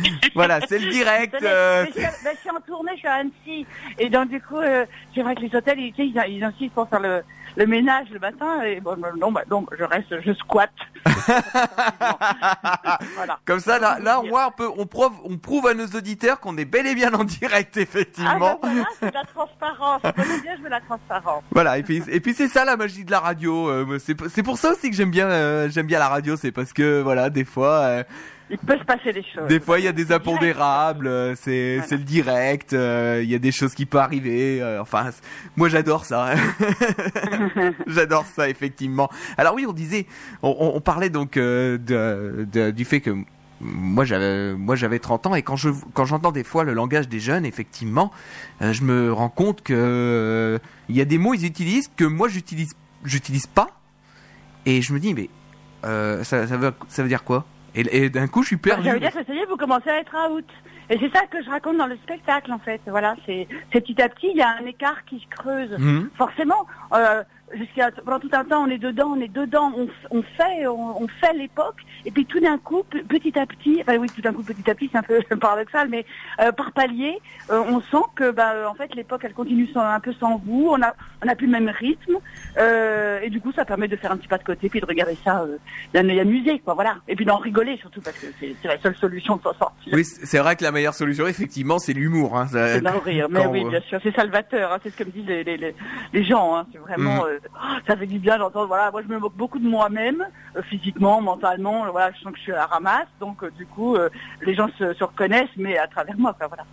Voilà, 0.35 0.61
c'est 0.69 0.79
le 0.79 0.91
direct. 0.91 1.35
Euh, 1.43 1.85
je, 1.87 1.93
suis- 1.93 2.01
ben, 2.25 2.31
je 2.35 2.41
suis 2.41 2.51
en 2.51 2.61
tournée, 2.61 2.93
je 2.95 2.99
suis 3.01 3.09
à 3.09 3.15
Annecy. 3.15 3.67
Et 3.99 4.09
donc, 4.09 4.29
du 4.29 4.41
coup, 4.41 4.59
euh, 4.59 4.85
c'est 5.15 5.23
vrai 5.23 5.35
que 5.35 5.41
les 5.41 5.55
hôtels, 5.55 5.79
ils, 5.79 5.95
ils, 5.99 6.23
ils 6.29 6.45
insistent 6.45 6.75
pour 6.75 6.89
faire 6.89 7.01
le, 7.01 7.23
le 7.57 7.67
ménage 7.67 8.09
le 8.11 8.19
matin. 8.19 8.63
Et 8.63 8.81
bon, 8.81 8.97
non, 9.19 9.33
bah, 9.33 9.43
donc, 9.49 9.69
je 9.79 9.85
reste, 9.85 10.21
je 10.23 10.33
squatte. 10.35 10.71
voilà. 13.17 13.39
Comme 13.45 13.61
ça, 13.61 13.79
là, 13.79 13.99
là, 14.01 14.21
au 14.21 14.25
moins, 14.27 14.47
on 14.49 14.51
peut, 14.53 14.71
on 14.77 14.87
prouve, 14.87 15.13
on 15.25 15.37
prouve 15.39 15.67
à 15.67 15.75
nos 15.75 15.87
auditeurs 15.87 16.41
qu'on 16.41 16.57
est 16.57 16.65
bel 16.65 16.87
et 16.87 16.95
bien 16.95 17.13
en 17.15 17.25
direct, 17.25 17.71
Ah, 17.73 17.77
ben 17.77 17.83
effectivement. 17.83 18.59
voilà, 18.63 18.85
c'est 18.99 19.09
de 19.11 19.15
la 19.15 19.25
transparence. 19.25 20.03
Connaissez 20.03 20.41
bien, 20.43 20.57
je 20.57 20.63
veux 20.63 20.69
la 20.69 20.81
transparence. 20.81 21.43
Voilà, 21.51 21.79
et 21.79 21.83
puis, 21.83 22.03
et 22.09 22.21
puis 22.21 22.35
c'est 22.35 22.49
ça 22.49 22.65
la 22.65 22.77
magie 22.77 23.05
de 23.05 23.11
la 23.11 23.21
radio. 23.21 23.69
euh, 23.69 23.99
c'est 23.99 24.43
pour 24.43 24.59
ça 24.59 24.73
aussi 24.73 24.91
que 24.91 24.97
j'aime 24.97 25.11
bien, 25.11 25.27
euh, 25.29 25.69
j'aime 25.71 25.87
bien 25.87 25.99
la 25.99 26.09
radio, 26.09 26.37
c'est 26.37 26.53
parce 26.53 26.73
que 26.73 27.01
voilà, 27.01 27.31
des 27.31 27.45
fois, 27.45 27.81
euh, 27.81 28.05
Il 28.51 28.59
peut 28.59 28.77
se 28.79 28.85
passer 28.85 29.13
des 29.13 29.23
choses. 29.23 29.47
des 29.49 29.61
fois 29.61 29.79
il 29.79 29.85
y 29.85 29.89
a 29.89 29.93
des 29.93 30.11
impondérables, 30.13 31.07
euh, 31.07 31.35
c'est, 31.41 31.77
Voilà. 31.79 31.97
le 31.97 32.05
direct, 32.05 32.73
euh, 32.73 33.21
il 33.23 33.31
y 33.31 33.35
a 33.35 33.39
des 33.39 33.53
choses 33.53 33.75
qui 33.75 33.87
peuvent 33.87 34.01
arriver. 34.01 34.61
euh, 34.61 34.83
enfin, 34.83 35.11
moi 35.57 35.69
j'adore 35.69 36.05
ça. 36.05 36.35
j'adore 37.87 38.27
ça 38.27 38.49
effectivement. 38.49 39.09
Alors 39.39 39.55
oui, 39.55 39.67
on 39.69 39.73
disait, 39.73 40.07
on, 40.43 40.55
on- 40.59 40.77
on 40.77 40.81
parlait 40.81 41.11
donc 41.11 41.37
euh, 41.37 41.79
de, 41.79 42.45
de- 42.53 42.71
du 42.71 42.85
fait 42.85 43.01
que 43.01 43.15
moi 43.61 44.05
j'avais 44.07 44.55
moi 44.55 44.75
j'avais 44.75 44.99
30 44.99 45.27
ans 45.27 45.35
et 45.35 45.43
quand 45.43 45.57
je 45.57 45.69
quand 45.93 46.07
j'entends 46.07 46.33
des 46.33 46.45
fois 46.45 46.65
le 46.65 46.73
langage 46.73 47.09
des 47.11 47.21
jeunes 47.21 47.45
effectivement 47.45 48.11
je 48.63 48.83
me 48.85 49.13
rends 49.13 49.29
compte 49.29 49.61
que 49.63 50.59
il 50.89 50.97
y 50.97 51.01
a 51.03 51.05
des 51.05 51.19
mots 51.19 51.35
ils 51.35 51.45
utilisent 51.45 51.91
que 51.95 52.05
moi 52.07 52.29
j'utilise 52.29 52.73
j'utilise 53.05 53.47
pas 53.47 53.69
et 54.65 54.81
je 54.81 54.95
me 54.95 54.99
dis 54.99 55.13
mais 55.13 55.29
ça, 55.83 56.47
ça 56.47 56.57
veut 56.57 56.73
ça 56.89 57.03
veut 57.03 57.09
dire 57.11 57.23
quoi? 57.23 57.45
Et, 57.75 58.05
et 58.05 58.11
d'un 58.11 58.27
coup 58.27 58.43
je 58.43 58.49
suis 58.49 58.57
Bah, 58.57 58.71
perdu 58.77 58.89
ça 58.89 58.95
veut 58.95 59.01
dire 59.01 59.13
que 59.13 59.25
ça 59.25 59.33
y 59.35 59.39
est, 59.39 59.47
vous 59.47 59.57
commencez 59.57 59.91
à 59.91 59.99
être 59.99 60.15
out. 60.31 60.47
Et 60.91 60.99
c'est 60.99 61.13
ça 61.17 61.25
que 61.31 61.41
je 61.41 61.49
raconte 61.49 61.77
dans 61.77 61.87
le 61.87 61.97
spectacle, 61.99 62.53
en 62.53 62.59
fait. 62.59 62.81
Voilà, 62.87 63.15
c'est 63.25 63.47
c'est 63.73 63.81
petit 63.81 64.03
à 64.03 64.09
petit, 64.09 64.29
il 64.31 64.37
y 64.37 64.43
a 64.43 64.57
un 64.61 64.67
écart 64.67 65.05
qui 65.05 65.21
se 65.21 65.27
creuse. 65.29 65.71
Mhm. 65.79 66.11
Forcément, 66.19 66.67
euh, 66.93 67.23
jusqu'à 67.55 67.91
pendant 68.05 68.21
tout 68.21 68.31
un 68.33 68.45
temps, 68.45 68.63
on 68.65 68.69
est 68.71 68.79
dedans, 68.79 69.15
on 69.17 69.21
est 69.21 69.33
dedans, 69.33 69.73
on, 69.77 69.89
on 70.11 70.23
fait, 70.23 70.67
on, 70.67 71.03
on 71.03 71.09
fait 71.09 71.33
l'époque, 71.35 71.77
et 72.05 72.11
puis 72.11 72.25
tout 72.27 72.41
d'un 72.41 72.59
coup, 72.59 72.83
pe- 72.89 73.03
petit 73.03 73.39
à 73.39 73.47
petit, 73.47 73.79
enfin 73.81 73.97
oui, 73.99 74.09
tout 74.15 74.21
d'un 74.21 74.33
coup, 74.33 74.43
petit 74.43 74.69
à 74.71 74.75
petit, 74.75 74.89
c'est 74.93 74.99
un 74.99 75.03
peu 75.03 75.21
paradoxal, 75.41 75.89
mais 75.89 76.05
euh, 76.41 76.53
par 76.53 76.73
palier, 76.73 77.19
euh, 77.51 77.63
on 77.69 77.81
sent 77.81 78.05
que, 78.15 78.31
bah, 78.31 78.53
euh, 78.55 78.67
en 78.67 78.75
fait, 78.75 78.95
l'époque, 78.95 79.23
elle 79.25 79.35
continue 79.35 79.67
sans- 79.69 79.81
un 79.81 80.01
peu 80.01 80.13
sans 80.15 80.37
vous. 80.45 80.69
On 80.71 80.81
a, 80.83 80.95
on 81.25 81.29
a 81.29 81.35
plus 81.35 81.47
le 81.47 81.53
même 81.53 81.69
rythme, 81.69 82.17
euh, 82.59 83.21
et 83.23 83.31
du 83.31 83.41
coup, 83.41 83.53
ça 83.53 83.65
permet 83.65 83.89
de 83.89 83.97
faire 83.97 84.13
un 84.13 84.17
petit 84.17 84.29
pas 84.29 84.39
de 84.39 84.45
côté, 84.45 84.69
puis 84.69 84.81
de 84.81 84.87
regarder 84.87 85.17
ça 85.25 85.43
euh, 85.43 85.57
d'un 85.93 86.09
œil 86.09 86.21
amusé, 86.21 86.59
quoi, 86.61 86.75
voilà, 86.75 86.97
et 87.09 87.17
puis 87.17 87.25
d'en 87.25 87.39
rigoler 87.39 87.77
surtout 87.79 88.01
parce 88.01 88.17
que 88.19 88.27
c'est 88.41 88.55
la 88.69 88.79
seule 88.81 88.97
solution 88.97 89.37
de 89.37 89.43
s'en 89.43 89.55
sortir. 89.55 89.93
oui 89.93 90.05
c'est 90.05 90.39
vrai 90.39 90.57
que 90.57 90.63
la 90.65 90.73
meilleure 90.73 90.95
solution 90.95 91.27
effectivement 91.27 91.79
c'est 91.79 91.93
l'humour 91.93 92.37
hein, 92.37 92.47
ça- 92.47 92.75
C'est 92.75 92.81
d'en 92.81 92.99
rire, 93.01 93.27
mais 93.31 93.41
quand- 93.43 93.51
oui, 93.51 93.65
bien 93.65 93.81
sûr, 93.83 93.99
c'est 94.03 94.15
salvateur, 94.15 94.73
hein, 94.73 94.79
c'est 94.83 94.91
ce 94.91 94.97
que 94.97 95.05
me 95.05 95.11
disent 95.11 95.27
les, 95.27 95.45
les, 95.45 95.75
les, 96.13 96.25
gens, 96.25 96.57
hein, 96.57 96.67
c'est 96.73 96.79
vraiment, 96.79 97.25
Mhm. 97.25 97.40
Oh, 97.47 97.79
ça 97.87 97.97
fait 97.97 98.07
du 98.07 98.19
bien 98.19 98.39
d'entendre, 98.39 98.67
voilà, 98.67 98.91
moi 98.91 99.03
je 99.03 99.13
me 99.13 99.19
moque 99.19 99.37
beaucoup 99.37 99.59
de 99.59 99.69
moi-même, 99.69 100.27
euh, 100.57 100.63
physiquement, 100.63 101.21
mentalement, 101.21 101.87
euh, 101.87 101.91
voilà, 101.91 102.13
je 102.13 102.23
sens 102.23 102.33
que 102.33 102.39
je 102.39 102.45
suis 102.45 102.53
à 102.53 102.57
la 102.57 102.67
ramasse, 102.67 103.09
donc 103.19 103.43
euh, 103.43 103.51
du 103.57 103.67
coup, 103.67 103.97
les 104.43 104.55
gens 104.55 104.69
se, 104.79 104.95
se 104.95 105.05
reconnaissent, 105.05 105.49
mais 105.57 105.79
à 105.79 105.87
travers 105.87 106.17
moi, 106.19 106.37
voilà. 106.39 106.65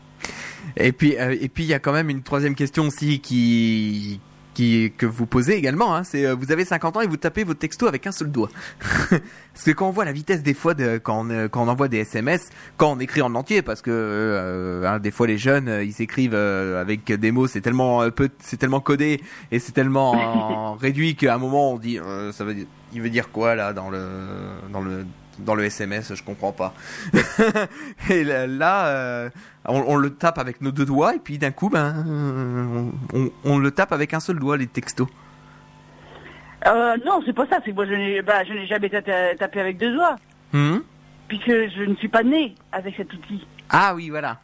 Et 0.76 0.92
puis, 0.92 1.12
et 1.14 1.50
puis 1.50 1.64
il 1.64 1.70
y 1.70 1.74
a 1.74 1.80
quand 1.80 1.94
même 1.94 2.10
une 2.10 2.24
troisième 2.24 2.56
question 2.56 2.88
aussi 2.88 3.20
qui, 3.20 4.20
qui 4.58 4.92
que 4.98 5.06
vous 5.06 5.28
posez 5.28 5.56
également. 5.56 5.96
Hein, 5.96 6.04
c'est 6.04 6.26
euh, 6.26 6.34
vous 6.34 6.52
avez 6.52 6.66
50 6.66 6.98
ans 6.98 7.02
et 7.02 7.08
vous 7.08 7.18
tapez 7.18 7.44
votre 7.44 7.60
texto 7.60 7.86
avec 7.86 8.08
un 8.08 8.12
seul 8.12 8.32
doigt. 8.32 8.50
parce 9.10 9.64
que 9.64 9.70
quand 9.70 9.88
on 9.88 9.92
voit 9.92 10.04
la 10.04 10.12
vitesse 10.12 10.42
des 10.42 10.56
fois 10.56 10.74
de, 10.74 10.98
quand, 10.98 11.28
on, 11.28 11.30
euh, 11.30 11.48
quand 11.48 11.64
on 11.64 11.68
envoie 11.68 11.88
des 11.88 12.00
SMS, 12.00 12.50
quand 12.76 12.92
on 12.94 13.00
écrit 13.00 13.22
en 13.22 13.36
entier, 13.36 13.62
parce 13.62 13.84
que 13.84 13.92
euh, 13.94 14.84
hein, 14.88 14.98
des 14.98 15.12
fois 15.12 15.28
les 15.28 15.38
jeunes 15.38 15.70
euh, 15.70 15.84
ils 15.84 15.94
s'écrivent 15.94 16.34
euh, 16.34 16.82
avec 16.82 17.12
des 17.12 17.32
mots, 17.32 17.46
c'est 17.46 17.62
tellement 17.62 18.10
peu, 18.10 18.30
c'est 18.40 18.58
tellement 18.58 18.80
codé 18.80 19.22
et 19.52 19.60
c'est 19.60 19.74
tellement 19.74 20.74
réduit 20.82 21.16
qu'à 21.16 21.36
un 21.36 21.38
moment 21.38 21.74
on 21.74 21.78
dit 21.78 22.00
euh, 22.00 22.32
ça 22.32 22.44
veut 22.44 22.56
dire, 22.56 22.66
il 22.94 23.02
veut 23.04 23.12
dire 23.12 23.32
quoi 23.32 23.54
là 23.54 23.74
dans 23.74 23.92
le 23.92 24.08
dans 24.74 24.82
le 24.82 25.06
dans 25.40 25.56
le 25.56 25.64
SMS, 25.66 26.14
je 26.16 26.24
comprends 26.24 26.52
pas. 26.52 26.74
et 28.10 28.24
là, 28.24 28.88
euh, 28.88 29.30
on, 29.66 29.84
on 29.88 29.96
le 29.96 30.12
tape 30.12 30.38
avec 30.40 30.62
nos 30.62 30.72
deux 30.72 30.86
doigts 30.86 31.16
et 31.16 31.20
puis 31.20 31.38
d'un 31.38 31.52
coup, 31.52 31.70
ben, 31.70 32.04
on, 33.14 33.32
on- 33.44 33.58
le 33.58 33.72
tape 33.72 33.92
avec 33.92 34.14
un 34.14 34.20
seul 34.20 34.40
doigt 34.40 34.58
les 34.58 34.68
textos. 34.68 35.08
Euh, 36.66 36.98
non, 37.06 37.22
c'est 37.26 37.34
pas 37.34 37.46
ça, 37.48 37.60
c'est 37.64 37.72
que 37.72 37.76
moi 37.76 37.86
je 37.86 37.94
n'ai 37.94 38.22
bah, 38.22 38.44
je 38.44 38.54
n'ai 38.54 38.66
jamais 38.66 38.90
tapé, 38.90 39.60
avec 39.60 39.78
deux 39.78 39.94
doigts, 39.94 40.16
Hmm? 40.54 40.78
Puisque 41.28 41.48
je 41.52 41.84
ne 41.86 41.96
suis 41.96 42.08
pas 42.08 42.24
née 42.24 42.56
avec 42.72 42.96
cet 42.96 43.14
outil, 43.14 43.46
ah 43.70 43.94
oui, 43.96 44.10
voilà. 44.10 44.40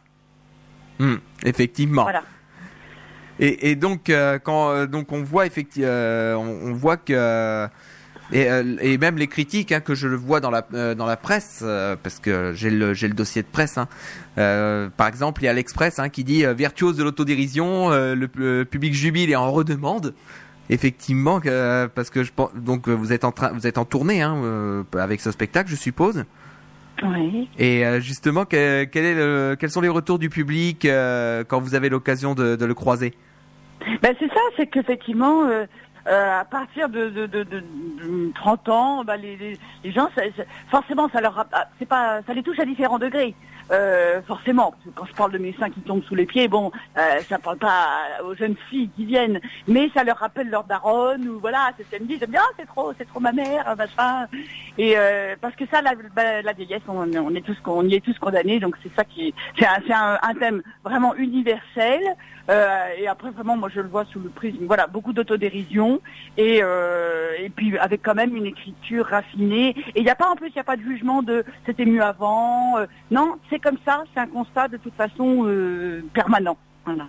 Hmm, 0.98 1.14
effectivement. 1.44 2.02
voilà. 2.02 2.22
Et, 3.40 3.70
et 3.70 3.74
donc 3.74 4.10
euh, 4.10 4.38
quand 4.38 4.70
euh, 4.70 4.86
donc 4.86 5.10
on 5.10 5.22
voit 5.22 5.46
effectivement, 5.46 5.88
on, 5.90 6.70
on 6.70 6.72
voit 6.74 6.96
que 6.98 7.12
euh, 7.14 7.66
et, 8.32 8.50
euh, 8.50 8.76
et 8.80 8.98
même 8.98 9.16
les 9.16 9.26
critiques 9.26 9.72
hein, 9.72 9.80
que 9.80 9.94
je 9.94 10.08
le 10.08 10.16
vois 10.16 10.40
dans 10.40 10.50
la 10.50 10.66
euh, 10.74 10.94
dans 10.94 11.06
la 11.06 11.16
presse 11.16 11.60
euh, 11.62 11.96
parce 12.02 12.18
que 12.20 12.52
j'ai 12.54 12.70
le 12.70 12.94
j'ai 12.94 13.08
le 13.08 13.14
dossier 13.14 13.42
de 13.42 13.46
presse. 13.46 13.78
hein. 13.78 13.88
Euh, 14.38 14.88
par 14.96 15.08
exemple, 15.08 15.42
il 15.42 15.46
y 15.46 15.48
a 15.48 15.52
l'Express 15.52 15.98
hein, 15.98 16.08
qui 16.08 16.24
dit 16.24 16.44
virtuose 16.56 16.96
de 16.96 17.04
l'autodérision, 17.04 17.90
le, 17.90 18.28
le 18.34 18.64
public 18.64 18.94
jubile 18.94 19.30
et 19.30 19.36
en 19.36 19.50
redemande. 19.52 20.14
Effectivement, 20.70 21.40
parce 21.94 22.08
que 22.10 22.22
je 22.24 22.32
pense 22.34 22.50
donc 22.54 22.88
vous 22.88 23.12
êtes 23.12 23.24
en 23.24 23.32
train 23.32 23.52
vous 23.52 23.66
êtes 23.66 23.76
en 23.76 23.84
tournée 23.84 24.22
hein, 24.22 24.84
avec 24.98 25.20
ce 25.20 25.30
spectacle, 25.30 25.70
je 25.70 25.76
suppose. 25.76 26.24
Oui. 27.02 27.48
Et 27.58 27.84
justement, 28.00 28.44
que- 28.46 28.84
quel 28.84 29.04
est 29.04 29.14
le, 29.14 29.56
quels 29.60 29.70
sont 29.70 29.82
les 29.82 29.88
retours 29.88 30.18
du 30.18 30.30
public 30.30 30.88
quand 31.48 31.60
vous 31.60 31.74
avez 31.74 31.90
l'occasion 31.90 32.34
de, 32.34 32.56
de 32.56 32.64
le 32.64 32.72
croiser? 32.74 33.12
Ben 34.02 34.14
c'est 34.18 34.28
ça, 34.28 34.40
c'est 34.56 34.66
qu'effectivement, 34.68 35.44
euh, 35.44 35.66
euh, 36.06 36.40
à 36.40 36.44
partir 36.44 36.88
de, 36.88 37.08
de, 37.08 37.26
de, 37.26 37.42
de- 37.44 37.60
de 37.60 38.32
30 38.34 38.68
ans, 38.68 39.04
ben, 39.04 39.16
les, 39.16 39.36
gens, 39.92 40.08
forcément, 40.70 41.08
ça 41.08 41.20
leur, 41.20 41.46
ah, 41.52 41.66
pas, 41.86 42.20
ça 42.26 42.34
les 42.34 42.42
touche 42.42 42.58
à 42.58 42.64
différents 42.64 42.98
degrés. 42.98 43.34
Euh, 43.70 44.20
forcément, 44.22 44.74
quand 44.94 45.06
je 45.06 45.14
parle 45.14 45.32
de 45.32 45.38
mes 45.38 45.54
seins 45.54 45.70
qui 45.70 45.80
tombent 45.80 46.04
sous 46.04 46.14
les 46.14 46.26
pieds, 46.26 46.48
bon, 46.48 46.70
euh, 46.98 47.20
ça 47.28 47.38
parle 47.38 47.56
pas 47.56 48.02
aux 48.24 48.34
jeunes 48.34 48.56
filles 48.68 48.90
qui 48.94 49.06
viennent, 49.06 49.40
mais 49.66 49.90
ça 49.94 50.04
leur 50.04 50.18
rappelle 50.18 50.50
leur 50.50 50.64
daronne 50.64 51.26
ou 51.28 51.38
voilà, 51.40 51.70
c'est 51.76 51.84
ce 51.84 51.90
qu'elles 51.90 52.02
me 52.02 52.06
disent. 52.06 52.20
Ah, 52.36 52.40
c'est 52.58 52.66
trop, 52.66 52.92
c'est 52.98 53.06
trop 53.06 53.20
ma 53.20 53.32
mère, 53.32 53.74
machin. 53.76 54.26
Et 54.76 54.94
euh, 54.96 55.34
parce 55.40 55.54
que 55.56 55.64
ça, 55.70 55.80
la, 55.80 55.94
ben, 56.14 56.44
la 56.44 56.52
vieillesse, 56.52 56.82
on, 56.88 57.34
est 57.34 57.40
tous, 57.40 57.56
on 57.66 57.86
y 57.88 57.94
est 57.94 58.04
tous 58.04 58.18
condamnés, 58.18 58.60
donc 58.60 58.76
c'est 58.82 58.94
ça 58.94 59.04
qui, 59.04 59.28
est- 59.28 59.34
c'est 59.56 59.92
un, 59.92 60.18
thème 60.38 60.62
vraiment 60.82 61.14
universel. 61.14 62.00
Et 62.98 63.08
après, 63.08 63.30
vraiment, 63.30 63.56
moi, 63.56 63.70
je 63.74 63.80
le 63.80 63.88
vois 63.88 64.04
sous 64.06 64.20
le 64.20 64.28
prisme, 64.28 64.66
voilà, 64.66 64.86
beaucoup 64.86 65.12
d'autodérision 65.14 66.00
et 66.36 66.58
et 66.58 67.48
puis 67.50 67.78
avec 67.78 68.02
quand 68.02 68.14
même 68.14 68.36
une 68.36 68.46
écriture 68.46 69.06
raffinée. 69.06 69.70
Et 69.94 70.00
il 70.00 70.04
n'y 70.04 70.10
a 70.10 70.14
pas 70.14 70.28
en 70.28 70.36
plus, 70.36 70.48
il 70.48 70.54
n'y 70.54 70.60
a 70.60 70.64
pas 70.64 70.76
de 70.76 70.82
jugement 70.82 71.22
de 71.22 71.44
c'était 71.64 71.86
mieux 71.86 72.02
avant. 72.02 72.76
non, 73.10 73.36
comme 73.58 73.78
ça, 73.84 74.04
c'est 74.12 74.20
un 74.20 74.26
constat 74.26 74.68
de 74.68 74.76
toute 74.76 74.94
façon 74.94 75.44
euh, 75.46 76.02
permanent. 76.12 76.56
Voilà. 76.84 77.06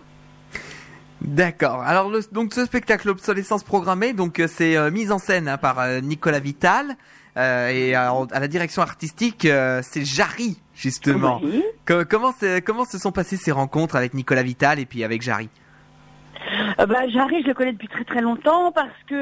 D'accord. 1.22 1.82
Alors 1.82 2.10
le- 2.10 2.22
donc 2.32 2.54
ce 2.54 2.66
spectacle 2.66 3.10
obsolescence 3.10 3.64
programmée, 3.64 4.14
donc 4.14 4.40
euh, 4.40 4.48
c'est 4.48 4.75
euh, 4.78 4.92
mise 4.92 5.12
en 5.12 5.18
scène 5.20 5.48
hein, 5.48 5.58
par 5.58 5.80
euh, 5.80 6.00
Nicolas 6.02 6.40
Vital 6.40 6.96
et 7.38 7.94
à, 7.96 8.14
à 8.32 8.40
la 8.40 8.48
direction 8.48 8.82
artistique 8.82 9.46
c'est 9.82 10.06
Jarry 10.06 10.58
justement. 10.74 11.42
Oui. 11.44 11.62
Comment 11.86 12.34
c'est- 12.40 12.62
comment 12.62 12.86
se 12.86 12.98
sont 12.98 13.12
passées 13.12 13.36
ces 13.36 13.52
rencontres 13.52 13.98
avec 13.98 14.14
Nicolas 14.14 14.42
Vital 14.44 14.80
et 14.80 14.86
puis 14.86 15.04
avec 15.04 15.22
Jarry? 15.22 15.50
Bah, 16.78 17.08
Jarry, 17.10 17.42
je 17.42 17.48
le 17.48 17.54
connais 17.54 17.74
depuis 17.74 17.90
très 17.90 18.06
très 18.06 18.22
longtemps 18.22 18.72
parce 18.72 18.88
que 19.10 19.16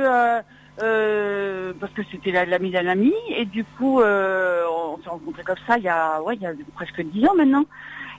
euh, 0.82 1.74
parce 1.80 1.94
que 1.94 2.02
c'était 2.12 2.32
la- 2.32 2.46
l'ami 2.46 2.72
d'un 2.72 2.88
ami 2.88 3.14
et 3.36 3.46
du 3.46 3.64
coup 3.64 4.02
euh, 4.02 4.64
on 4.96 5.02
s'est 5.04 5.10
rencontrés 5.10 5.44
comme 5.44 5.56
ça 5.68 5.78
il 5.78 5.84
y 5.84 5.88
a 5.90 6.22
ouais 6.24 6.36
il 6.36 6.42
y 6.42 6.48
a 6.48 6.52
presque 6.74 7.02
dix 7.02 7.26
ans 7.28 7.36
maintenant 7.36 7.66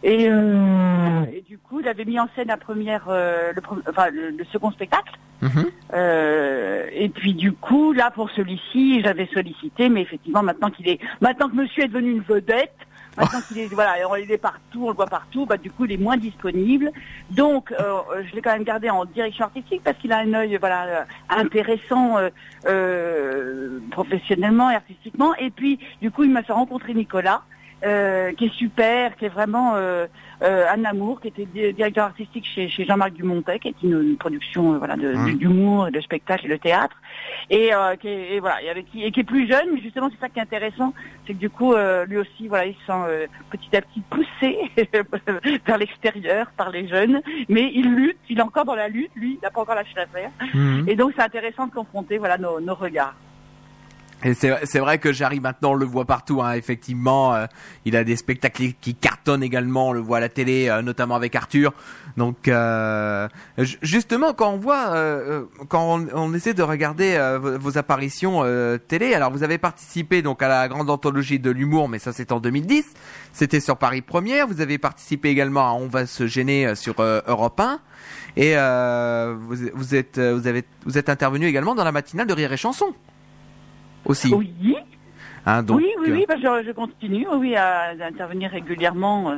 et, 0.05 0.29
euh, 0.31 1.25
et 1.33 1.41
du 1.49 1.59
coup 1.59 1.81
il 1.81 1.89
avait 1.89 2.05
mis 2.05 2.21
en 2.21 2.29
scène 2.37 2.49
la 2.49 2.57
première 2.57 3.07
euh, 3.09 3.53
le, 3.55 3.63
enfin, 3.91 4.11
le, 4.11 4.31
le 4.31 4.45
second 4.53 4.71
spectacle 4.71 5.15
Mhm. 5.43 5.67
Euh, 5.93 6.87
et 6.93 7.09
puis 7.11 7.35
du 7.35 7.53
coup 7.53 7.93
là 7.93 8.11
pour 8.11 8.31
celui-ci 8.31 9.03
j'avais 9.03 9.27
sollicité 9.35 9.89
mais 9.91 10.01
effectivement 10.01 10.43
maintenant 10.43 10.71
qu'il 10.71 10.89
est 10.89 10.99
maintenant 11.21 11.49
que 11.51 11.57
Monsieur 11.57 11.83
est 11.85 11.89
devenu 11.89 12.13
une 12.13 12.23
vedette 12.23 12.73
Maintenant 13.17 13.41
est, 13.55 13.67
voilà, 13.73 13.97
partout, 14.39 14.85
on 14.85 14.89
le 14.89 14.95
voit 14.95 15.07
partout, 15.07 15.47
bah, 15.47 15.57
du 15.57 15.71
coup, 15.71 15.85
il 15.85 15.93
est 15.93 15.97
moins 15.97 16.17
disponible. 16.17 16.91
Donc, 17.31 17.73
euh, 17.73 18.01
je 18.29 18.35
l'ai 18.35 18.43
quand 18.43 18.53
même 18.53 18.65
gardé 18.65 18.91
en 18.91 19.05
direction 19.05 19.45
artistique 19.45 19.83
parce 19.85 19.97
qu'il 19.99 20.13
a 20.13 20.19
un 20.19 20.35
œil, 20.35 20.57
voilà, 20.59 20.85
euh, 20.85 21.05
intéressant 21.29 22.19
euh, 22.19 22.31
euh, 22.67 23.79
professionnellement 23.91 24.71
et 24.71 24.75
artistiquement. 24.75 25.35
Et 25.37 25.51
puis, 25.51 25.79
du 26.03 26.11
coup, 26.11 26.25
il 26.25 26.31
m'a 26.31 26.43
fait 26.43 26.53
rencontrer 26.53 26.95
Nicolas. 26.95 27.43
Euh, 27.85 28.33
qui 28.33 28.47
est 28.47 28.53
super, 28.55 29.15
qui 29.17 29.27
est 29.27 29.29
vraiment 29.29 29.73
euh, 29.75 30.07
euh, 30.43 30.65
un 30.75 30.85
amour, 30.87 31.21
qui 31.21 31.29
était 31.29 31.45
directeur 31.73 32.07
artistique 32.07 32.47
chez, 32.47 32.69
chez 32.71 32.87
Jean-Marc 32.87 33.13
Dumontet, 33.13 33.59
qui 33.59 33.69
est 33.69 33.83
une, 33.83 34.01
une 34.03 34.17
production 34.17 34.73
euh, 34.75 34.79
voilà 34.79 34.97
de, 34.97 35.13
Mmh. 35.13 35.35
d'humour, 35.39 35.91
de 35.91 36.01
spectacle 36.01 36.47
et 36.47 36.49
de 36.49 36.57
théâtre, 36.57 36.97
et, 37.51 37.75
euh, 37.75 37.95
qui 37.97 38.09
est, 38.09 38.35
et 38.37 38.41
voilà, 38.41 38.63
et, 38.63 38.71
avec 38.71 38.91
qui, 38.91 39.05
et 39.05 39.11
qui 39.13 39.21
est 39.21 39.25
plus 39.25 39.47
jeune, 39.47 39.69
mais 39.75 39.81
justement 39.83 40.09
c'est 40.11 40.19
ça 40.19 40.29
qui 40.31 40.39
est 40.39 40.43
intéressant, 40.43 40.95
c'est 41.27 41.35
que 41.35 41.39
du 41.39 41.51
coup 41.51 41.75
euh, 41.75 42.07
lui 42.07 42.17
aussi 42.17 42.49
voilà 42.49 42.65
il 42.67 42.75
se 42.75 42.87
sent 42.87 42.93
euh, 43.07 43.27
petit 43.51 43.77
à 43.77 43.83
petit 43.83 44.01
poussé 44.09 44.59
vers 45.67 45.77
l'extérieur 45.79 46.47
par 46.57 46.71
les 46.71 46.89
jeunes, 46.89 47.21
mais 47.51 47.71
il 47.75 47.95
lutte, 47.95 48.17
il 48.31 48.39
est 48.39 48.43
encore 48.43 48.65
dans 48.65 48.75
la 48.75 48.89
lutte, 48.89 49.11
lui, 49.15 49.35
il 49.35 49.41
n'a 49.43 49.51
pas 49.51 49.61
encore 49.61 49.75
lâché 49.75 49.93
l'affaire, 49.97 50.31
Mhm. 50.55 50.89
et 50.89 50.97
donc 50.97 51.13
c'est 51.17 51.23
intéressant 51.23 51.67
de 51.67 51.73
confronter 51.75 52.17
voilà 52.19 52.39
nos, 52.39 52.61
nos 52.61 52.75
regards. 52.75 53.15
Et 54.25 54.33
c'est 54.35 54.79
vrai 54.79 54.99
que 54.99 55.13
Jarry 55.13 55.39
maintenant 55.39 55.73
on 55.73 55.75
le 55.75 55.85
voit 55.85 56.07
partout, 56.07 56.41
hein, 56.43 56.53
effectivement. 56.53 57.35
euh, 57.35 57.47
il 57.85 57.95
a 57.95 58.05
des 58.05 58.17
spectacles 58.17 58.73
qui 58.81 58.95
cartonnent 58.95 59.43
également, 59.43 59.91
on 59.91 59.93
le 59.93 60.01
voit 60.01 60.17
à 60.17 60.21
la 60.21 60.29
télé, 60.31 60.69
euh, 60.69 60.81
notamment 60.83 61.15
avec 61.15 61.35
Arthur. 61.37 61.73
Donc 62.17 62.49
euh, 62.49 63.29
ju- 63.59 63.77
justement 63.83 64.33
quand 64.33 64.51
on 64.51 64.57
voit, 64.57 64.89
euh, 64.95 65.43
euh, 65.43 65.65
quand 65.69 65.99
on, 65.99 66.07
on 66.15 66.33
essaie 66.35 66.55
de 66.55 66.63
regarder 66.63 67.17
euh, 67.17 67.39
vos, 67.39 67.59
vos 67.59 67.79
apparitions 67.79 68.43
télé, 68.89 69.13
alors 69.15 69.31
vous 69.31 69.43
avez 69.43 69.59
participé 69.59 70.23
donc 70.23 70.43
à 70.43 70.49
la 70.49 70.69
grande 70.69 70.89
anthologie 70.89 71.39
de 71.39 71.51
l'humour, 71.51 71.89
mais 71.89 71.99
ça 71.99 72.13
c'est 72.13 72.33
en 72.33 72.41
2010. 72.41 72.85
C'était 73.33 73.61
sur 73.61 73.77
Paris 73.77 74.01
Première. 74.01 74.47
Vous 74.47 74.61
avez 74.61 74.79
participé 74.79 75.29
également 75.29 75.69
à 75.69 75.73
On 75.75 75.87
va 75.89 76.07
se 76.07 76.27
gêner 76.27 76.75
sur 76.75 76.95
Europe 77.01 77.61
1. 77.61 77.79
Et 78.37 78.55
vous, 79.37 79.57
vous 79.75 79.95
êtes 79.95 80.19
vous 80.19 80.47
avez 80.47 80.65
vous 80.87 80.97
êtes 80.99 81.09
intervenu 81.09 81.47
également 81.47 81.75
dans 81.75 81.85
la 81.85 81.93
matinale 81.93 82.27
de 82.27 82.33
Rire 82.33 82.53
et 82.53 82.57
Chanson 82.57 82.95
aussi. 84.05 84.33
Oui, 84.33 84.77
Hein, 85.47 85.63
donc, 85.63 85.77
oui, 85.77 85.91
oui, 86.01 86.11
euh, 86.11 86.15
oui, 86.15 86.25
bah, 86.27 86.37
je, 86.39 86.67
je 86.67 86.73
continue, 86.73 87.27
oui, 87.35 87.55
à, 87.55 87.89
à 88.01 88.07
intervenir 88.07 88.51
régulièrement. 88.51 89.31
euh. 89.33 89.37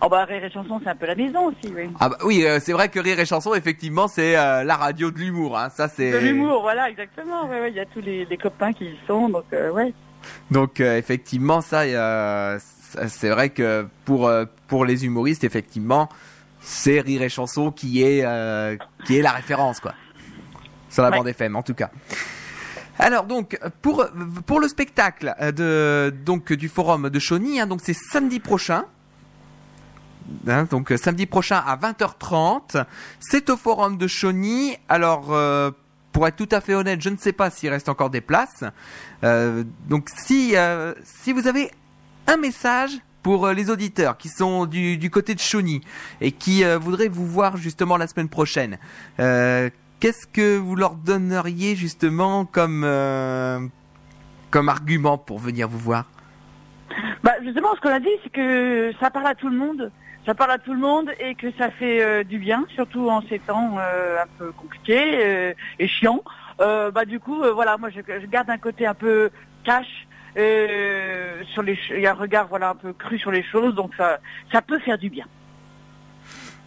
Oh 0.00 0.08
bah 0.08 0.24
Rire 0.24 0.42
et 0.44 0.50
Chanson, 0.50 0.80
c'est 0.82 0.88
un 0.90 0.96
peu 0.96 1.06
la 1.06 1.14
maison 1.14 1.46
aussi, 1.48 1.72
oui. 1.72 1.88
Ah 2.00 2.08
bah 2.08 2.16
oui, 2.24 2.44
euh, 2.44 2.58
c'est 2.60 2.72
vrai 2.72 2.88
que 2.88 2.98
Rire 2.98 3.20
et 3.20 3.26
Chanson, 3.26 3.54
effectivement, 3.54 4.08
c'est 4.08 4.36
euh, 4.36 4.64
la 4.64 4.74
radio 4.76 5.10
de 5.12 5.18
l'humour. 5.18 5.56
Hein. 5.56 5.68
Ça, 5.68 5.86
c'est 5.88 6.10
De 6.10 6.16
l'humour, 6.18 6.62
voilà, 6.62 6.88
exactement. 6.90 7.44
Ouais, 7.46 7.60
ouais, 7.60 7.70
il 7.70 7.76
y 7.76 7.80
a 7.80 7.84
tous 7.86 8.00
les, 8.00 8.24
les 8.24 8.36
copains 8.38 8.72
qui 8.72 8.86
y 8.86 8.98
sont, 9.06 9.28
donc 9.28 9.44
euh, 9.52 9.70
ouais. 9.70 9.92
Donc 10.50 10.80
euh, 10.80 10.96
effectivement, 10.98 11.60
ça, 11.60 11.82
euh, 11.82 12.58
c'est 13.06 13.28
vrai 13.28 13.50
que 13.50 13.86
pour 14.04 14.26
euh, 14.26 14.46
pour 14.66 14.84
les 14.84 15.04
humoristes, 15.04 15.44
effectivement, 15.44 16.08
c'est 16.60 16.98
Rire 17.00 17.22
et 17.22 17.28
Chanson 17.28 17.70
qui 17.70 18.02
est 18.02 18.22
euh, 18.24 18.76
qui 19.06 19.16
est 19.18 19.22
la 19.22 19.30
référence, 19.32 19.78
quoi. 19.80 19.92
Sur 20.88 21.02
la 21.04 21.10
Ouais. 21.10 21.18
bande 21.18 21.28
FM, 21.28 21.54
en 21.56 21.62
tout 21.62 21.74
cas. 21.74 21.90
Alors 23.00 23.24
donc 23.24 23.58
pour 23.80 24.06
pour 24.44 24.60
le 24.60 24.68
spectacle 24.68 25.34
euh, 25.40 26.10
de 26.10 26.14
donc 26.14 26.52
du 26.52 26.68
forum 26.68 27.08
de 27.08 27.18
Chauny, 27.18 27.58
hein, 27.58 27.66
donc 27.66 27.80
c'est 27.82 27.94
samedi 27.94 28.40
prochain. 28.40 28.84
Hein, 30.46 30.64
donc 30.64 30.92
euh, 30.92 30.98
samedi 30.98 31.24
prochain 31.24 31.62
à 31.66 31.76
20h30, 31.76 32.84
c'est 33.18 33.48
au 33.48 33.56
forum 33.56 33.96
de 33.96 34.06
Chauny. 34.06 34.76
Alors 34.90 35.32
euh, 35.32 35.70
pour 36.12 36.28
être 36.28 36.36
tout 36.36 36.48
à 36.52 36.60
fait 36.60 36.74
honnête, 36.74 37.00
je 37.00 37.08
ne 37.08 37.16
sais 37.16 37.32
pas 37.32 37.48
s'il 37.48 37.70
reste 37.70 37.88
encore 37.88 38.10
des 38.10 38.20
places. 38.20 38.64
Donc 39.22 40.10
si 40.14 40.54
si 41.04 41.32
vous 41.32 41.46
avez 41.46 41.70
un 42.26 42.36
message 42.36 42.98
pour 43.22 43.48
les 43.48 43.70
auditeurs 43.70 44.18
qui 44.18 44.28
sont 44.28 44.66
du, 44.66 44.98
du 44.98 45.08
côté 45.10 45.34
de 45.34 45.40
Chauny 45.40 45.80
et 46.20 46.32
qui 46.32 46.64
voudraient 46.64 47.08
vous 47.08 47.26
voir 47.26 47.56
justement 47.56 47.96
la 47.96 48.08
semaine 48.08 48.28
prochaine, 48.28 48.78
qu'est-ce 50.00 50.26
que 50.26 50.56
vous 50.56 50.74
leur 50.74 50.94
donneriez 50.94 51.76
justement 51.76 52.46
comme 52.46 52.82
euh, 52.84 53.60
comme 54.50 54.68
argument 54.68 55.18
pour 55.18 55.38
venir 55.38 55.68
vous 55.68 55.78
voir? 55.78 56.06
Bah 57.22 57.34
justement, 57.44 57.68
ce 57.76 57.80
qu'on 57.80 57.90
a 57.90 58.00
dit, 58.00 58.08
c'est 58.24 58.32
que 58.32 58.92
ça 58.98 59.10
parle 59.10 59.28
à 59.28 59.34
tout 59.34 59.48
le 59.48 59.56
monde. 59.56 59.92
Ça 60.26 60.34
parle 60.34 60.50
à 60.50 60.58
tout 60.58 60.74
le 60.74 60.80
monde 60.80 61.10
et 61.20 61.34
que 61.34 61.50
ça 61.52 61.70
fait 61.70 62.02
euh, 62.02 62.24
du 62.24 62.38
bien, 62.38 62.66
surtout 62.74 63.08
en 63.08 63.22
ces 63.22 63.38
temps 63.38 63.76
euh, 63.78 64.22
un 64.22 64.26
peu 64.38 64.52
compliqués 64.52 65.54
et 65.78 65.88
chiants. 65.88 66.22
Bah 66.58 67.04
du 67.06 67.20
coup, 67.20 67.42
voilà, 67.54 67.78
moi 67.78 67.88
je, 67.90 68.26
garde 68.26 68.50
un 68.50 68.58
côté 68.58 68.86
un 68.86 68.94
peu 68.94 69.30
cash. 69.64 70.06
sur 70.34 71.62
les, 71.62 71.78
il 71.90 72.00
y 72.00 72.06
a 72.06 72.10
un 72.10 72.14
regard 72.14 72.48
voilà 72.48 72.70
un 72.70 72.74
peu 72.74 72.92
cru 72.92 73.18
sur 73.18 73.30
les 73.30 73.42
choses, 73.42 73.74
donc 73.74 73.94
ça, 73.96 74.18
ça 74.52 74.60
peut 74.60 74.78
faire 74.80 74.98
du 74.98 75.08
bien. 75.08 75.26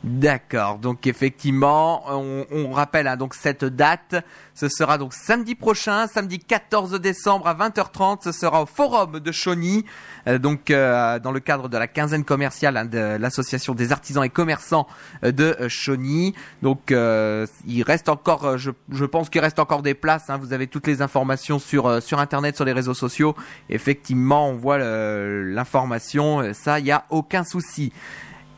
D'accord. 0.04 0.80
Donc 0.80 1.08
effectivement, 1.08 2.04
on, 2.10 2.72
rappelle 2.74 3.08
hein, 3.08 3.16
donc 3.16 3.34
cette 3.36 3.64
date. 3.64 4.16
Ce 4.54 4.68
sera 4.68 4.98
donc 4.98 5.14
samedi 5.14 5.56
prochain, 5.56 6.08
samedi 6.08 6.40
14 6.40 7.00
décembre 7.00 7.48
à 7.48 7.56
20h30. 7.56 8.22
Ce 8.22 8.34
sera 8.34 8.64
au 8.64 8.66
Forum 8.66 9.22
de 9.22 9.32
Chauny, 9.32 9.86
euh, 10.28 10.40
donc 10.40 10.72
euh, 10.72 11.20
dans 11.20 11.32
le 11.32 11.40
cadre 11.40 11.70
de 11.70 11.78
la 11.78 11.88
quinzaine 11.88 12.26
commerciale 12.26 12.76
hein, 12.76 12.84
de 12.84 13.16
l'association 13.18 13.74
des 13.76 13.94
artisans 13.94 14.26
et 14.26 14.30
commerçants 14.30 14.88
euh, 15.24 15.32
de 15.32 15.56
Chauny. 15.70 16.36
Donc 16.62 16.92
il 16.92 17.84
reste 17.84 18.10
encore, 18.10 18.58
je, 18.58 18.72
pense 19.06 19.30
qu'il 19.30 19.40
reste 19.40 19.60
encore 19.60 19.84
des 19.84 19.94
places. 19.94 20.30
hein. 20.30 20.38
Vous 20.38 20.52
avez 20.52 20.68
toutes 20.68 20.88
les 20.88 21.02
informations 21.02 21.60
sur 21.60 22.04
sur 22.04 22.20
internet, 22.20 22.58
sur 22.58 22.66
les 22.66 22.74
réseaux 22.74 22.94
sociaux. 22.94 23.36
Effectivement, 23.70 24.50
on 24.50 24.56
voit 24.56 24.80
l'information. 24.80 26.54
Ça, 26.54 26.80
il 26.80 26.88
y 26.88 26.92
a 26.92 27.06
aucun 27.10 27.46
souci. 27.46 27.94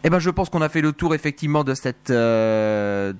Eh 0.07 0.11
ben, 0.11 0.19
je 0.19 0.29
pense 0.29 0.51
qu'on 0.51 0.61
a 0.61 0.69
fait 0.69 0.81
le 0.81 0.91
tour 0.91 1.15
effectivement 1.15 1.63
de 1.63 1.73
cette 1.73 2.11
euh, 2.11 3.11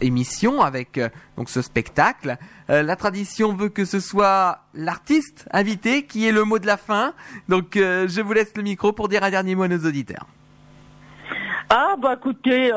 émission 0.00 0.60
avec 0.60 0.98
euh, 0.98 1.08
ce 1.46 1.62
spectacle. 1.62 2.36
Euh, 2.68 2.82
la 2.82 2.96
tradition 2.96 3.54
veut 3.54 3.68
que 3.68 3.84
ce 3.84 4.00
soit 4.00 4.58
l'artiste 4.74 5.48
invité 5.52 6.04
qui 6.04 6.26
est 6.26 6.32
le 6.32 6.42
mot 6.42 6.58
de 6.58 6.66
la 6.66 6.78
fin. 6.78 7.14
Donc, 7.48 7.74
je 7.76 8.20
vous 8.20 8.32
laisse 8.32 8.52
le 8.56 8.64
micro 8.64 8.90
pour 8.90 9.06
dire 9.06 9.22
un 9.22 9.30
dernier 9.30 9.54
mot 9.54 9.62
à 9.62 9.68
nos 9.68 9.86
auditeurs. 9.86 10.26
Ah 11.70 11.94
bah 11.96 12.14
écoutez, 12.18 12.72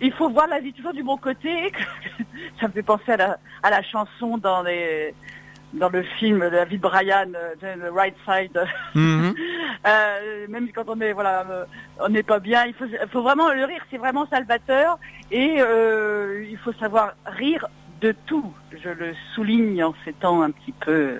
il 0.00 0.12
faut 0.14 0.30
voir 0.30 0.46
la 0.46 0.60
vie 0.60 0.72
toujours 0.72 0.94
du 0.94 1.02
bon 1.02 1.18
côté. 1.18 1.72
Ça 2.60 2.68
me 2.68 2.72
fait 2.72 2.82
penser 2.82 3.12
à 3.12 3.70
la 3.70 3.82
chanson 3.82 4.38
dans 4.38 4.62
les 4.62 5.14
dans 5.74 5.88
le 5.88 6.02
film 6.02 6.40
de 6.40 6.56
la 6.56 6.64
vie 6.64 6.76
de 6.76 6.82
Brian, 6.82 7.32
euh, 7.34 7.54
The 7.60 7.92
Right 7.92 8.14
Side. 8.26 8.64
Mhm. 8.94 9.34
Euh, 9.86 10.46
même 10.48 10.68
quand 10.72 10.84
on 10.86 11.00
est 11.00 11.12
voilà, 11.12 11.44
euh, 11.50 11.64
on 11.98 12.08
n'est 12.08 12.22
pas 12.22 12.38
bien, 12.38 12.66
il 12.66 12.74
faut, 12.74 13.22
vraiment 13.22 13.52
le 13.52 13.64
rire, 13.64 13.84
c'est 13.90 13.96
vraiment 13.96 14.26
salvateur 14.28 14.98
et 15.30 15.56
euh, 15.58 16.44
il 16.48 16.58
faut 16.58 16.72
savoir 16.74 17.14
rire 17.26 17.66
de 18.00 18.14
tout. 18.26 18.52
Je 18.72 18.90
le 18.90 19.14
souligne 19.34 19.82
en 19.82 19.94
ces 20.04 20.12
temps 20.12 20.42
un 20.42 20.50
petit 20.50 20.72
peu, 20.72 21.16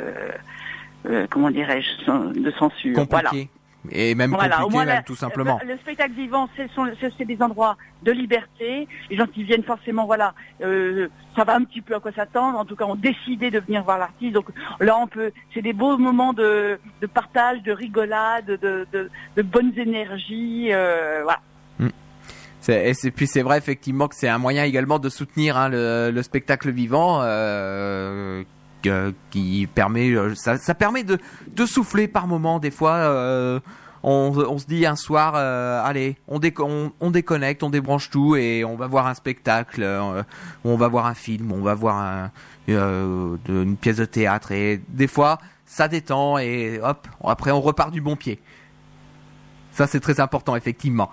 euh, 1.06 1.26
comment 1.30 1.50
dirais-je, 1.50 2.40
de 2.40 2.50
censure. 2.52 3.04
Voilà. 3.10 3.30
Et 3.90 4.14
même 4.14 4.30
Voilà, 4.30 4.56
compliqué, 4.58 4.72
moins 4.76 4.84
même, 4.84 5.02
tout 5.04 5.16
simplement. 5.16 5.58
Le, 5.64 5.72
le 5.72 5.78
spectacle 5.78 6.12
vivant, 6.14 6.48
c'est 6.56 7.24
des 7.24 7.42
endroits 7.42 7.76
de 8.04 8.12
liberté. 8.12 8.86
Les 9.10 9.16
gens 9.16 9.26
qui 9.26 9.42
viennent 9.42 9.64
forcément, 9.64 10.06
voilà, 10.06 10.34
euh, 10.62 11.08
ça 11.34 11.42
va 11.42 11.56
un 11.56 11.64
petit 11.64 11.80
peu 11.80 11.96
à 11.96 12.00
quoi 12.00 12.12
s'attendre. 12.12 12.58
En 12.58 12.64
tout 12.64 12.76
cas, 12.76 12.84
ont 12.84 12.94
décidé 12.94 13.50
de 13.50 13.58
venir 13.58 13.82
voir 13.82 13.98
l'artiste. 13.98 14.34
Donc 14.34 14.46
là, 14.78 14.96
on 14.98 15.08
peut, 15.08 15.32
c'est 15.52 15.62
des 15.62 15.72
beaux 15.72 15.98
moments 15.98 16.32
de, 16.32 16.78
de 17.00 17.06
partage, 17.08 17.60
de 17.62 17.72
rigolade, 17.72 18.46
de, 18.46 18.86
de, 18.92 19.10
de 19.36 19.42
bonnes 19.42 19.72
énergies. 19.76 20.68
euh, 20.70 21.20
voilà. 21.24 21.40
C'est- 22.60 22.90
Et 23.04 23.10
puis 23.10 23.26
c'est 23.26 23.42
vrai 23.42 23.58
effectivement 23.58 24.06
que 24.06 24.14
c'est 24.14 24.28
un 24.28 24.38
moyen 24.38 24.62
également 24.62 25.00
de 25.00 25.08
soutenir 25.08 25.56
hein, 25.56 25.68
le, 25.68 26.12
le 26.14 26.22
spectacle 26.22 26.70
vivant 26.70 27.18
euh, 27.22 28.44
qui 29.30 29.68
permet 29.74 30.10
euh, 30.10 30.34
ça, 30.34 30.58
ça 30.58 30.74
permet 30.74 31.04
de, 31.04 31.18
de 31.48 31.66
souffler 31.66 32.08
par 32.08 32.26
moment 32.26 32.58
des 32.58 32.70
fois 32.70 32.94
euh, 32.94 33.60
on, 34.02 34.32
on 34.36 34.58
se 34.58 34.66
dit 34.66 34.84
un 34.84 34.96
soir 34.96 35.34
euh, 35.36 35.82
allez 35.84 36.16
on, 36.28 36.38
déco- 36.38 36.64
on, 36.68 36.92
on 37.00 37.10
déconnecte 37.10 37.62
on 37.62 37.70
débranche 37.70 38.10
tout 38.10 38.36
et 38.36 38.64
on 38.64 38.76
va 38.76 38.86
voir 38.88 39.06
un 39.06 39.14
spectacle 39.14 39.82
euh, 39.82 40.22
on 40.64 40.76
va 40.76 40.88
voir 40.88 41.06
un 41.06 41.14
film 41.14 41.52
on 41.52 41.62
va 41.62 41.74
voir 41.74 42.30
euh, 42.68 43.36
une 43.48 43.76
pièce 43.76 43.96
de 43.96 44.04
théâtre 44.04 44.52
et 44.52 44.80
des 44.88 45.06
fois 45.06 45.38
ça 45.66 45.88
détend 45.88 46.38
et 46.38 46.80
hop 46.82 47.06
après 47.24 47.50
on 47.50 47.60
repart 47.60 47.90
du 47.90 48.00
bon 48.00 48.16
pied. 48.16 48.38
Ça 49.72 49.86
c'est 49.86 50.00
très 50.00 50.20
important 50.20 50.54
effectivement 50.56 51.10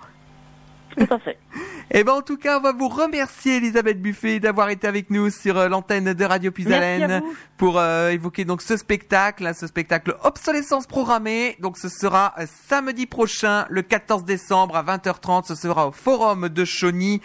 Tout 0.96 1.06
à 1.10 1.18
fait. 1.18 1.38
Eh 1.92 2.04
ben 2.04 2.12
en 2.12 2.22
tout 2.22 2.36
cas, 2.36 2.60
on 2.60 2.62
va 2.62 2.72
vous 2.72 2.86
remercier 2.86 3.56
Elisabeth 3.56 4.00
Buffet 4.00 4.38
d'avoir 4.38 4.70
été 4.70 4.86
avec 4.86 5.10
nous 5.10 5.28
sur 5.28 5.58
euh, 5.58 5.68
l'antenne 5.68 6.14
de 6.14 6.24
Radio 6.24 6.52
Puisalène 6.52 7.20
pour 7.56 7.80
euh, 7.80 8.10
évoquer 8.10 8.44
donc 8.44 8.62
ce 8.62 8.76
spectacle, 8.76 9.44
hein, 9.44 9.54
ce 9.54 9.66
spectacle 9.66 10.16
obsolescence 10.22 10.86
programmée. 10.86 11.56
Donc 11.58 11.76
ce 11.76 11.88
sera 11.88 12.32
euh, 12.38 12.46
samedi 12.68 13.06
prochain, 13.06 13.66
le 13.70 13.82
14 13.82 14.24
décembre 14.24 14.76
à 14.76 14.84
20h30. 14.84 15.46
Ce 15.48 15.56
sera 15.56 15.88
au 15.88 15.90
Forum 15.90 16.48
de 16.48 16.64
Chauny. 16.64 17.20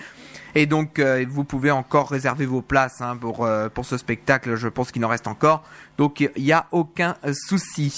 Et 0.55 0.65
donc 0.65 0.99
euh, 0.99 1.25
vous 1.29 1.43
pouvez 1.43 1.69
encore 1.69 2.09
réserver 2.09 2.45
vos 2.45 2.61
places 2.61 3.01
hein, 3.01 3.17
pour 3.17 3.45
euh, 3.45 3.67
pour 3.67 3.85
ce 3.85 3.97
spectacle. 3.97 4.55
Je 4.55 4.69
pense 4.69 4.91
qu'il 4.91 5.03
en 5.03 5.09
reste 5.09 5.27
encore. 5.27 5.63
Donc 5.97 6.21
il 6.21 6.43
n'y 6.43 6.53
a 6.53 6.65
aucun 6.71 7.15
euh, 7.25 7.33
souci. 7.33 7.93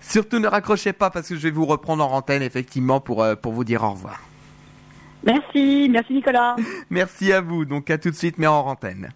Surtout 0.00 0.38
ne 0.38 0.46
raccrochez 0.46 0.92
pas 0.92 1.10
parce 1.10 1.28
que 1.28 1.34
je 1.34 1.40
vais 1.40 1.50
vous 1.50 1.66
reprendre 1.66 2.06
en 2.06 2.16
antenne 2.16 2.42
effectivement 2.42 3.00
pour 3.00 3.22
euh, 3.22 3.34
pour 3.34 3.52
vous 3.52 3.64
dire 3.64 3.82
au 3.82 3.90
revoir. 3.90 4.20
Merci, 5.24 5.88
merci 5.90 6.12
Nicolas. 6.14 6.56
Merci 6.90 7.32
à 7.32 7.40
vous. 7.40 7.64
Donc 7.64 7.90
à 7.90 7.98
tout 7.98 8.10
de 8.10 8.16
suite, 8.16 8.38
mais 8.38 8.46
en 8.46 8.66
antenne. 8.66 9.10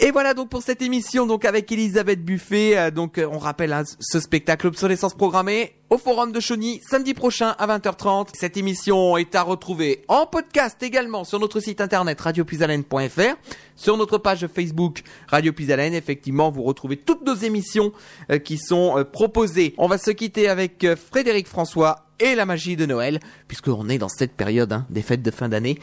Et 0.00 0.12
voilà 0.12 0.32
donc 0.32 0.48
pour 0.48 0.62
cette 0.62 0.80
émission 0.80 1.26
donc 1.26 1.44
avec 1.44 1.72
Elisabeth 1.72 2.24
Buffet. 2.24 2.78
euh, 2.78 2.90
donc 2.92 3.18
euh, 3.18 3.28
on 3.30 3.38
rappelle 3.38 3.72
hein, 3.72 3.82
ce 3.98 4.20
spectacle 4.20 4.68
obsolescence 4.68 5.14
programmée 5.14 5.74
au 5.90 5.96
Forum 5.96 6.32
de 6.32 6.40
Chauny 6.40 6.80
samedi 6.88 7.14
prochain 7.14 7.54
à 7.58 7.66
20h30. 7.66 8.28
Cette 8.34 8.56
émission 8.56 9.16
est 9.16 9.34
à 9.34 9.42
retrouver 9.42 10.04
en 10.08 10.26
podcast 10.26 10.82
également 10.82 11.24
sur 11.24 11.40
notre 11.40 11.60
site 11.60 11.80
internet 11.80 12.20
radiopuisalène.fr, 12.20 13.36
sur 13.74 13.96
notre 13.96 14.18
page 14.18 14.46
Facebook 14.46 15.02
Radio 15.28 15.52
Puisalène. 15.52 15.94
Effectivement, 15.94 16.50
vous 16.50 16.62
retrouvez 16.62 16.96
toutes 16.96 17.26
nos 17.26 17.34
émissions 17.34 17.92
euh, 18.30 18.38
qui 18.38 18.58
sont 18.58 18.98
euh, 18.98 19.04
proposées. 19.04 19.74
On 19.78 19.88
va 19.88 19.98
se 19.98 20.10
quitter 20.10 20.48
avec 20.48 20.84
euh, 20.84 20.94
Frédéric 20.94 21.46
François 21.46 22.04
et 22.20 22.34
la 22.34 22.44
magie 22.44 22.76
de 22.76 22.84
Noël, 22.84 23.20
puisqu'on 23.46 23.88
est 23.88 23.98
dans 23.98 24.08
cette 24.08 24.32
période 24.32 24.72
hein, 24.72 24.86
des 24.90 25.02
fêtes 25.02 25.22
de 25.22 25.30
fin 25.30 25.48
d'année. 25.48 25.78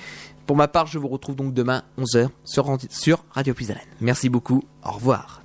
Pour 0.46 0.56
ma 0.56 0.68
part, 0.68 0.88
je 0.88 1.00
vous 1.00 1.08
retrouve 1.08 1.36
donc 1.36 1.54
demain 1.54 1.84
11h 1.98 2.30
sur, 2.44 2.78
sur 2.90 3.26
Radio 3.32 3.54
Puisalène. 3.54 3.82
Merci 4.00 4.30
beaucoup, 4.30 4.64
au 4.84 4.92
revoir. 4.92 5.42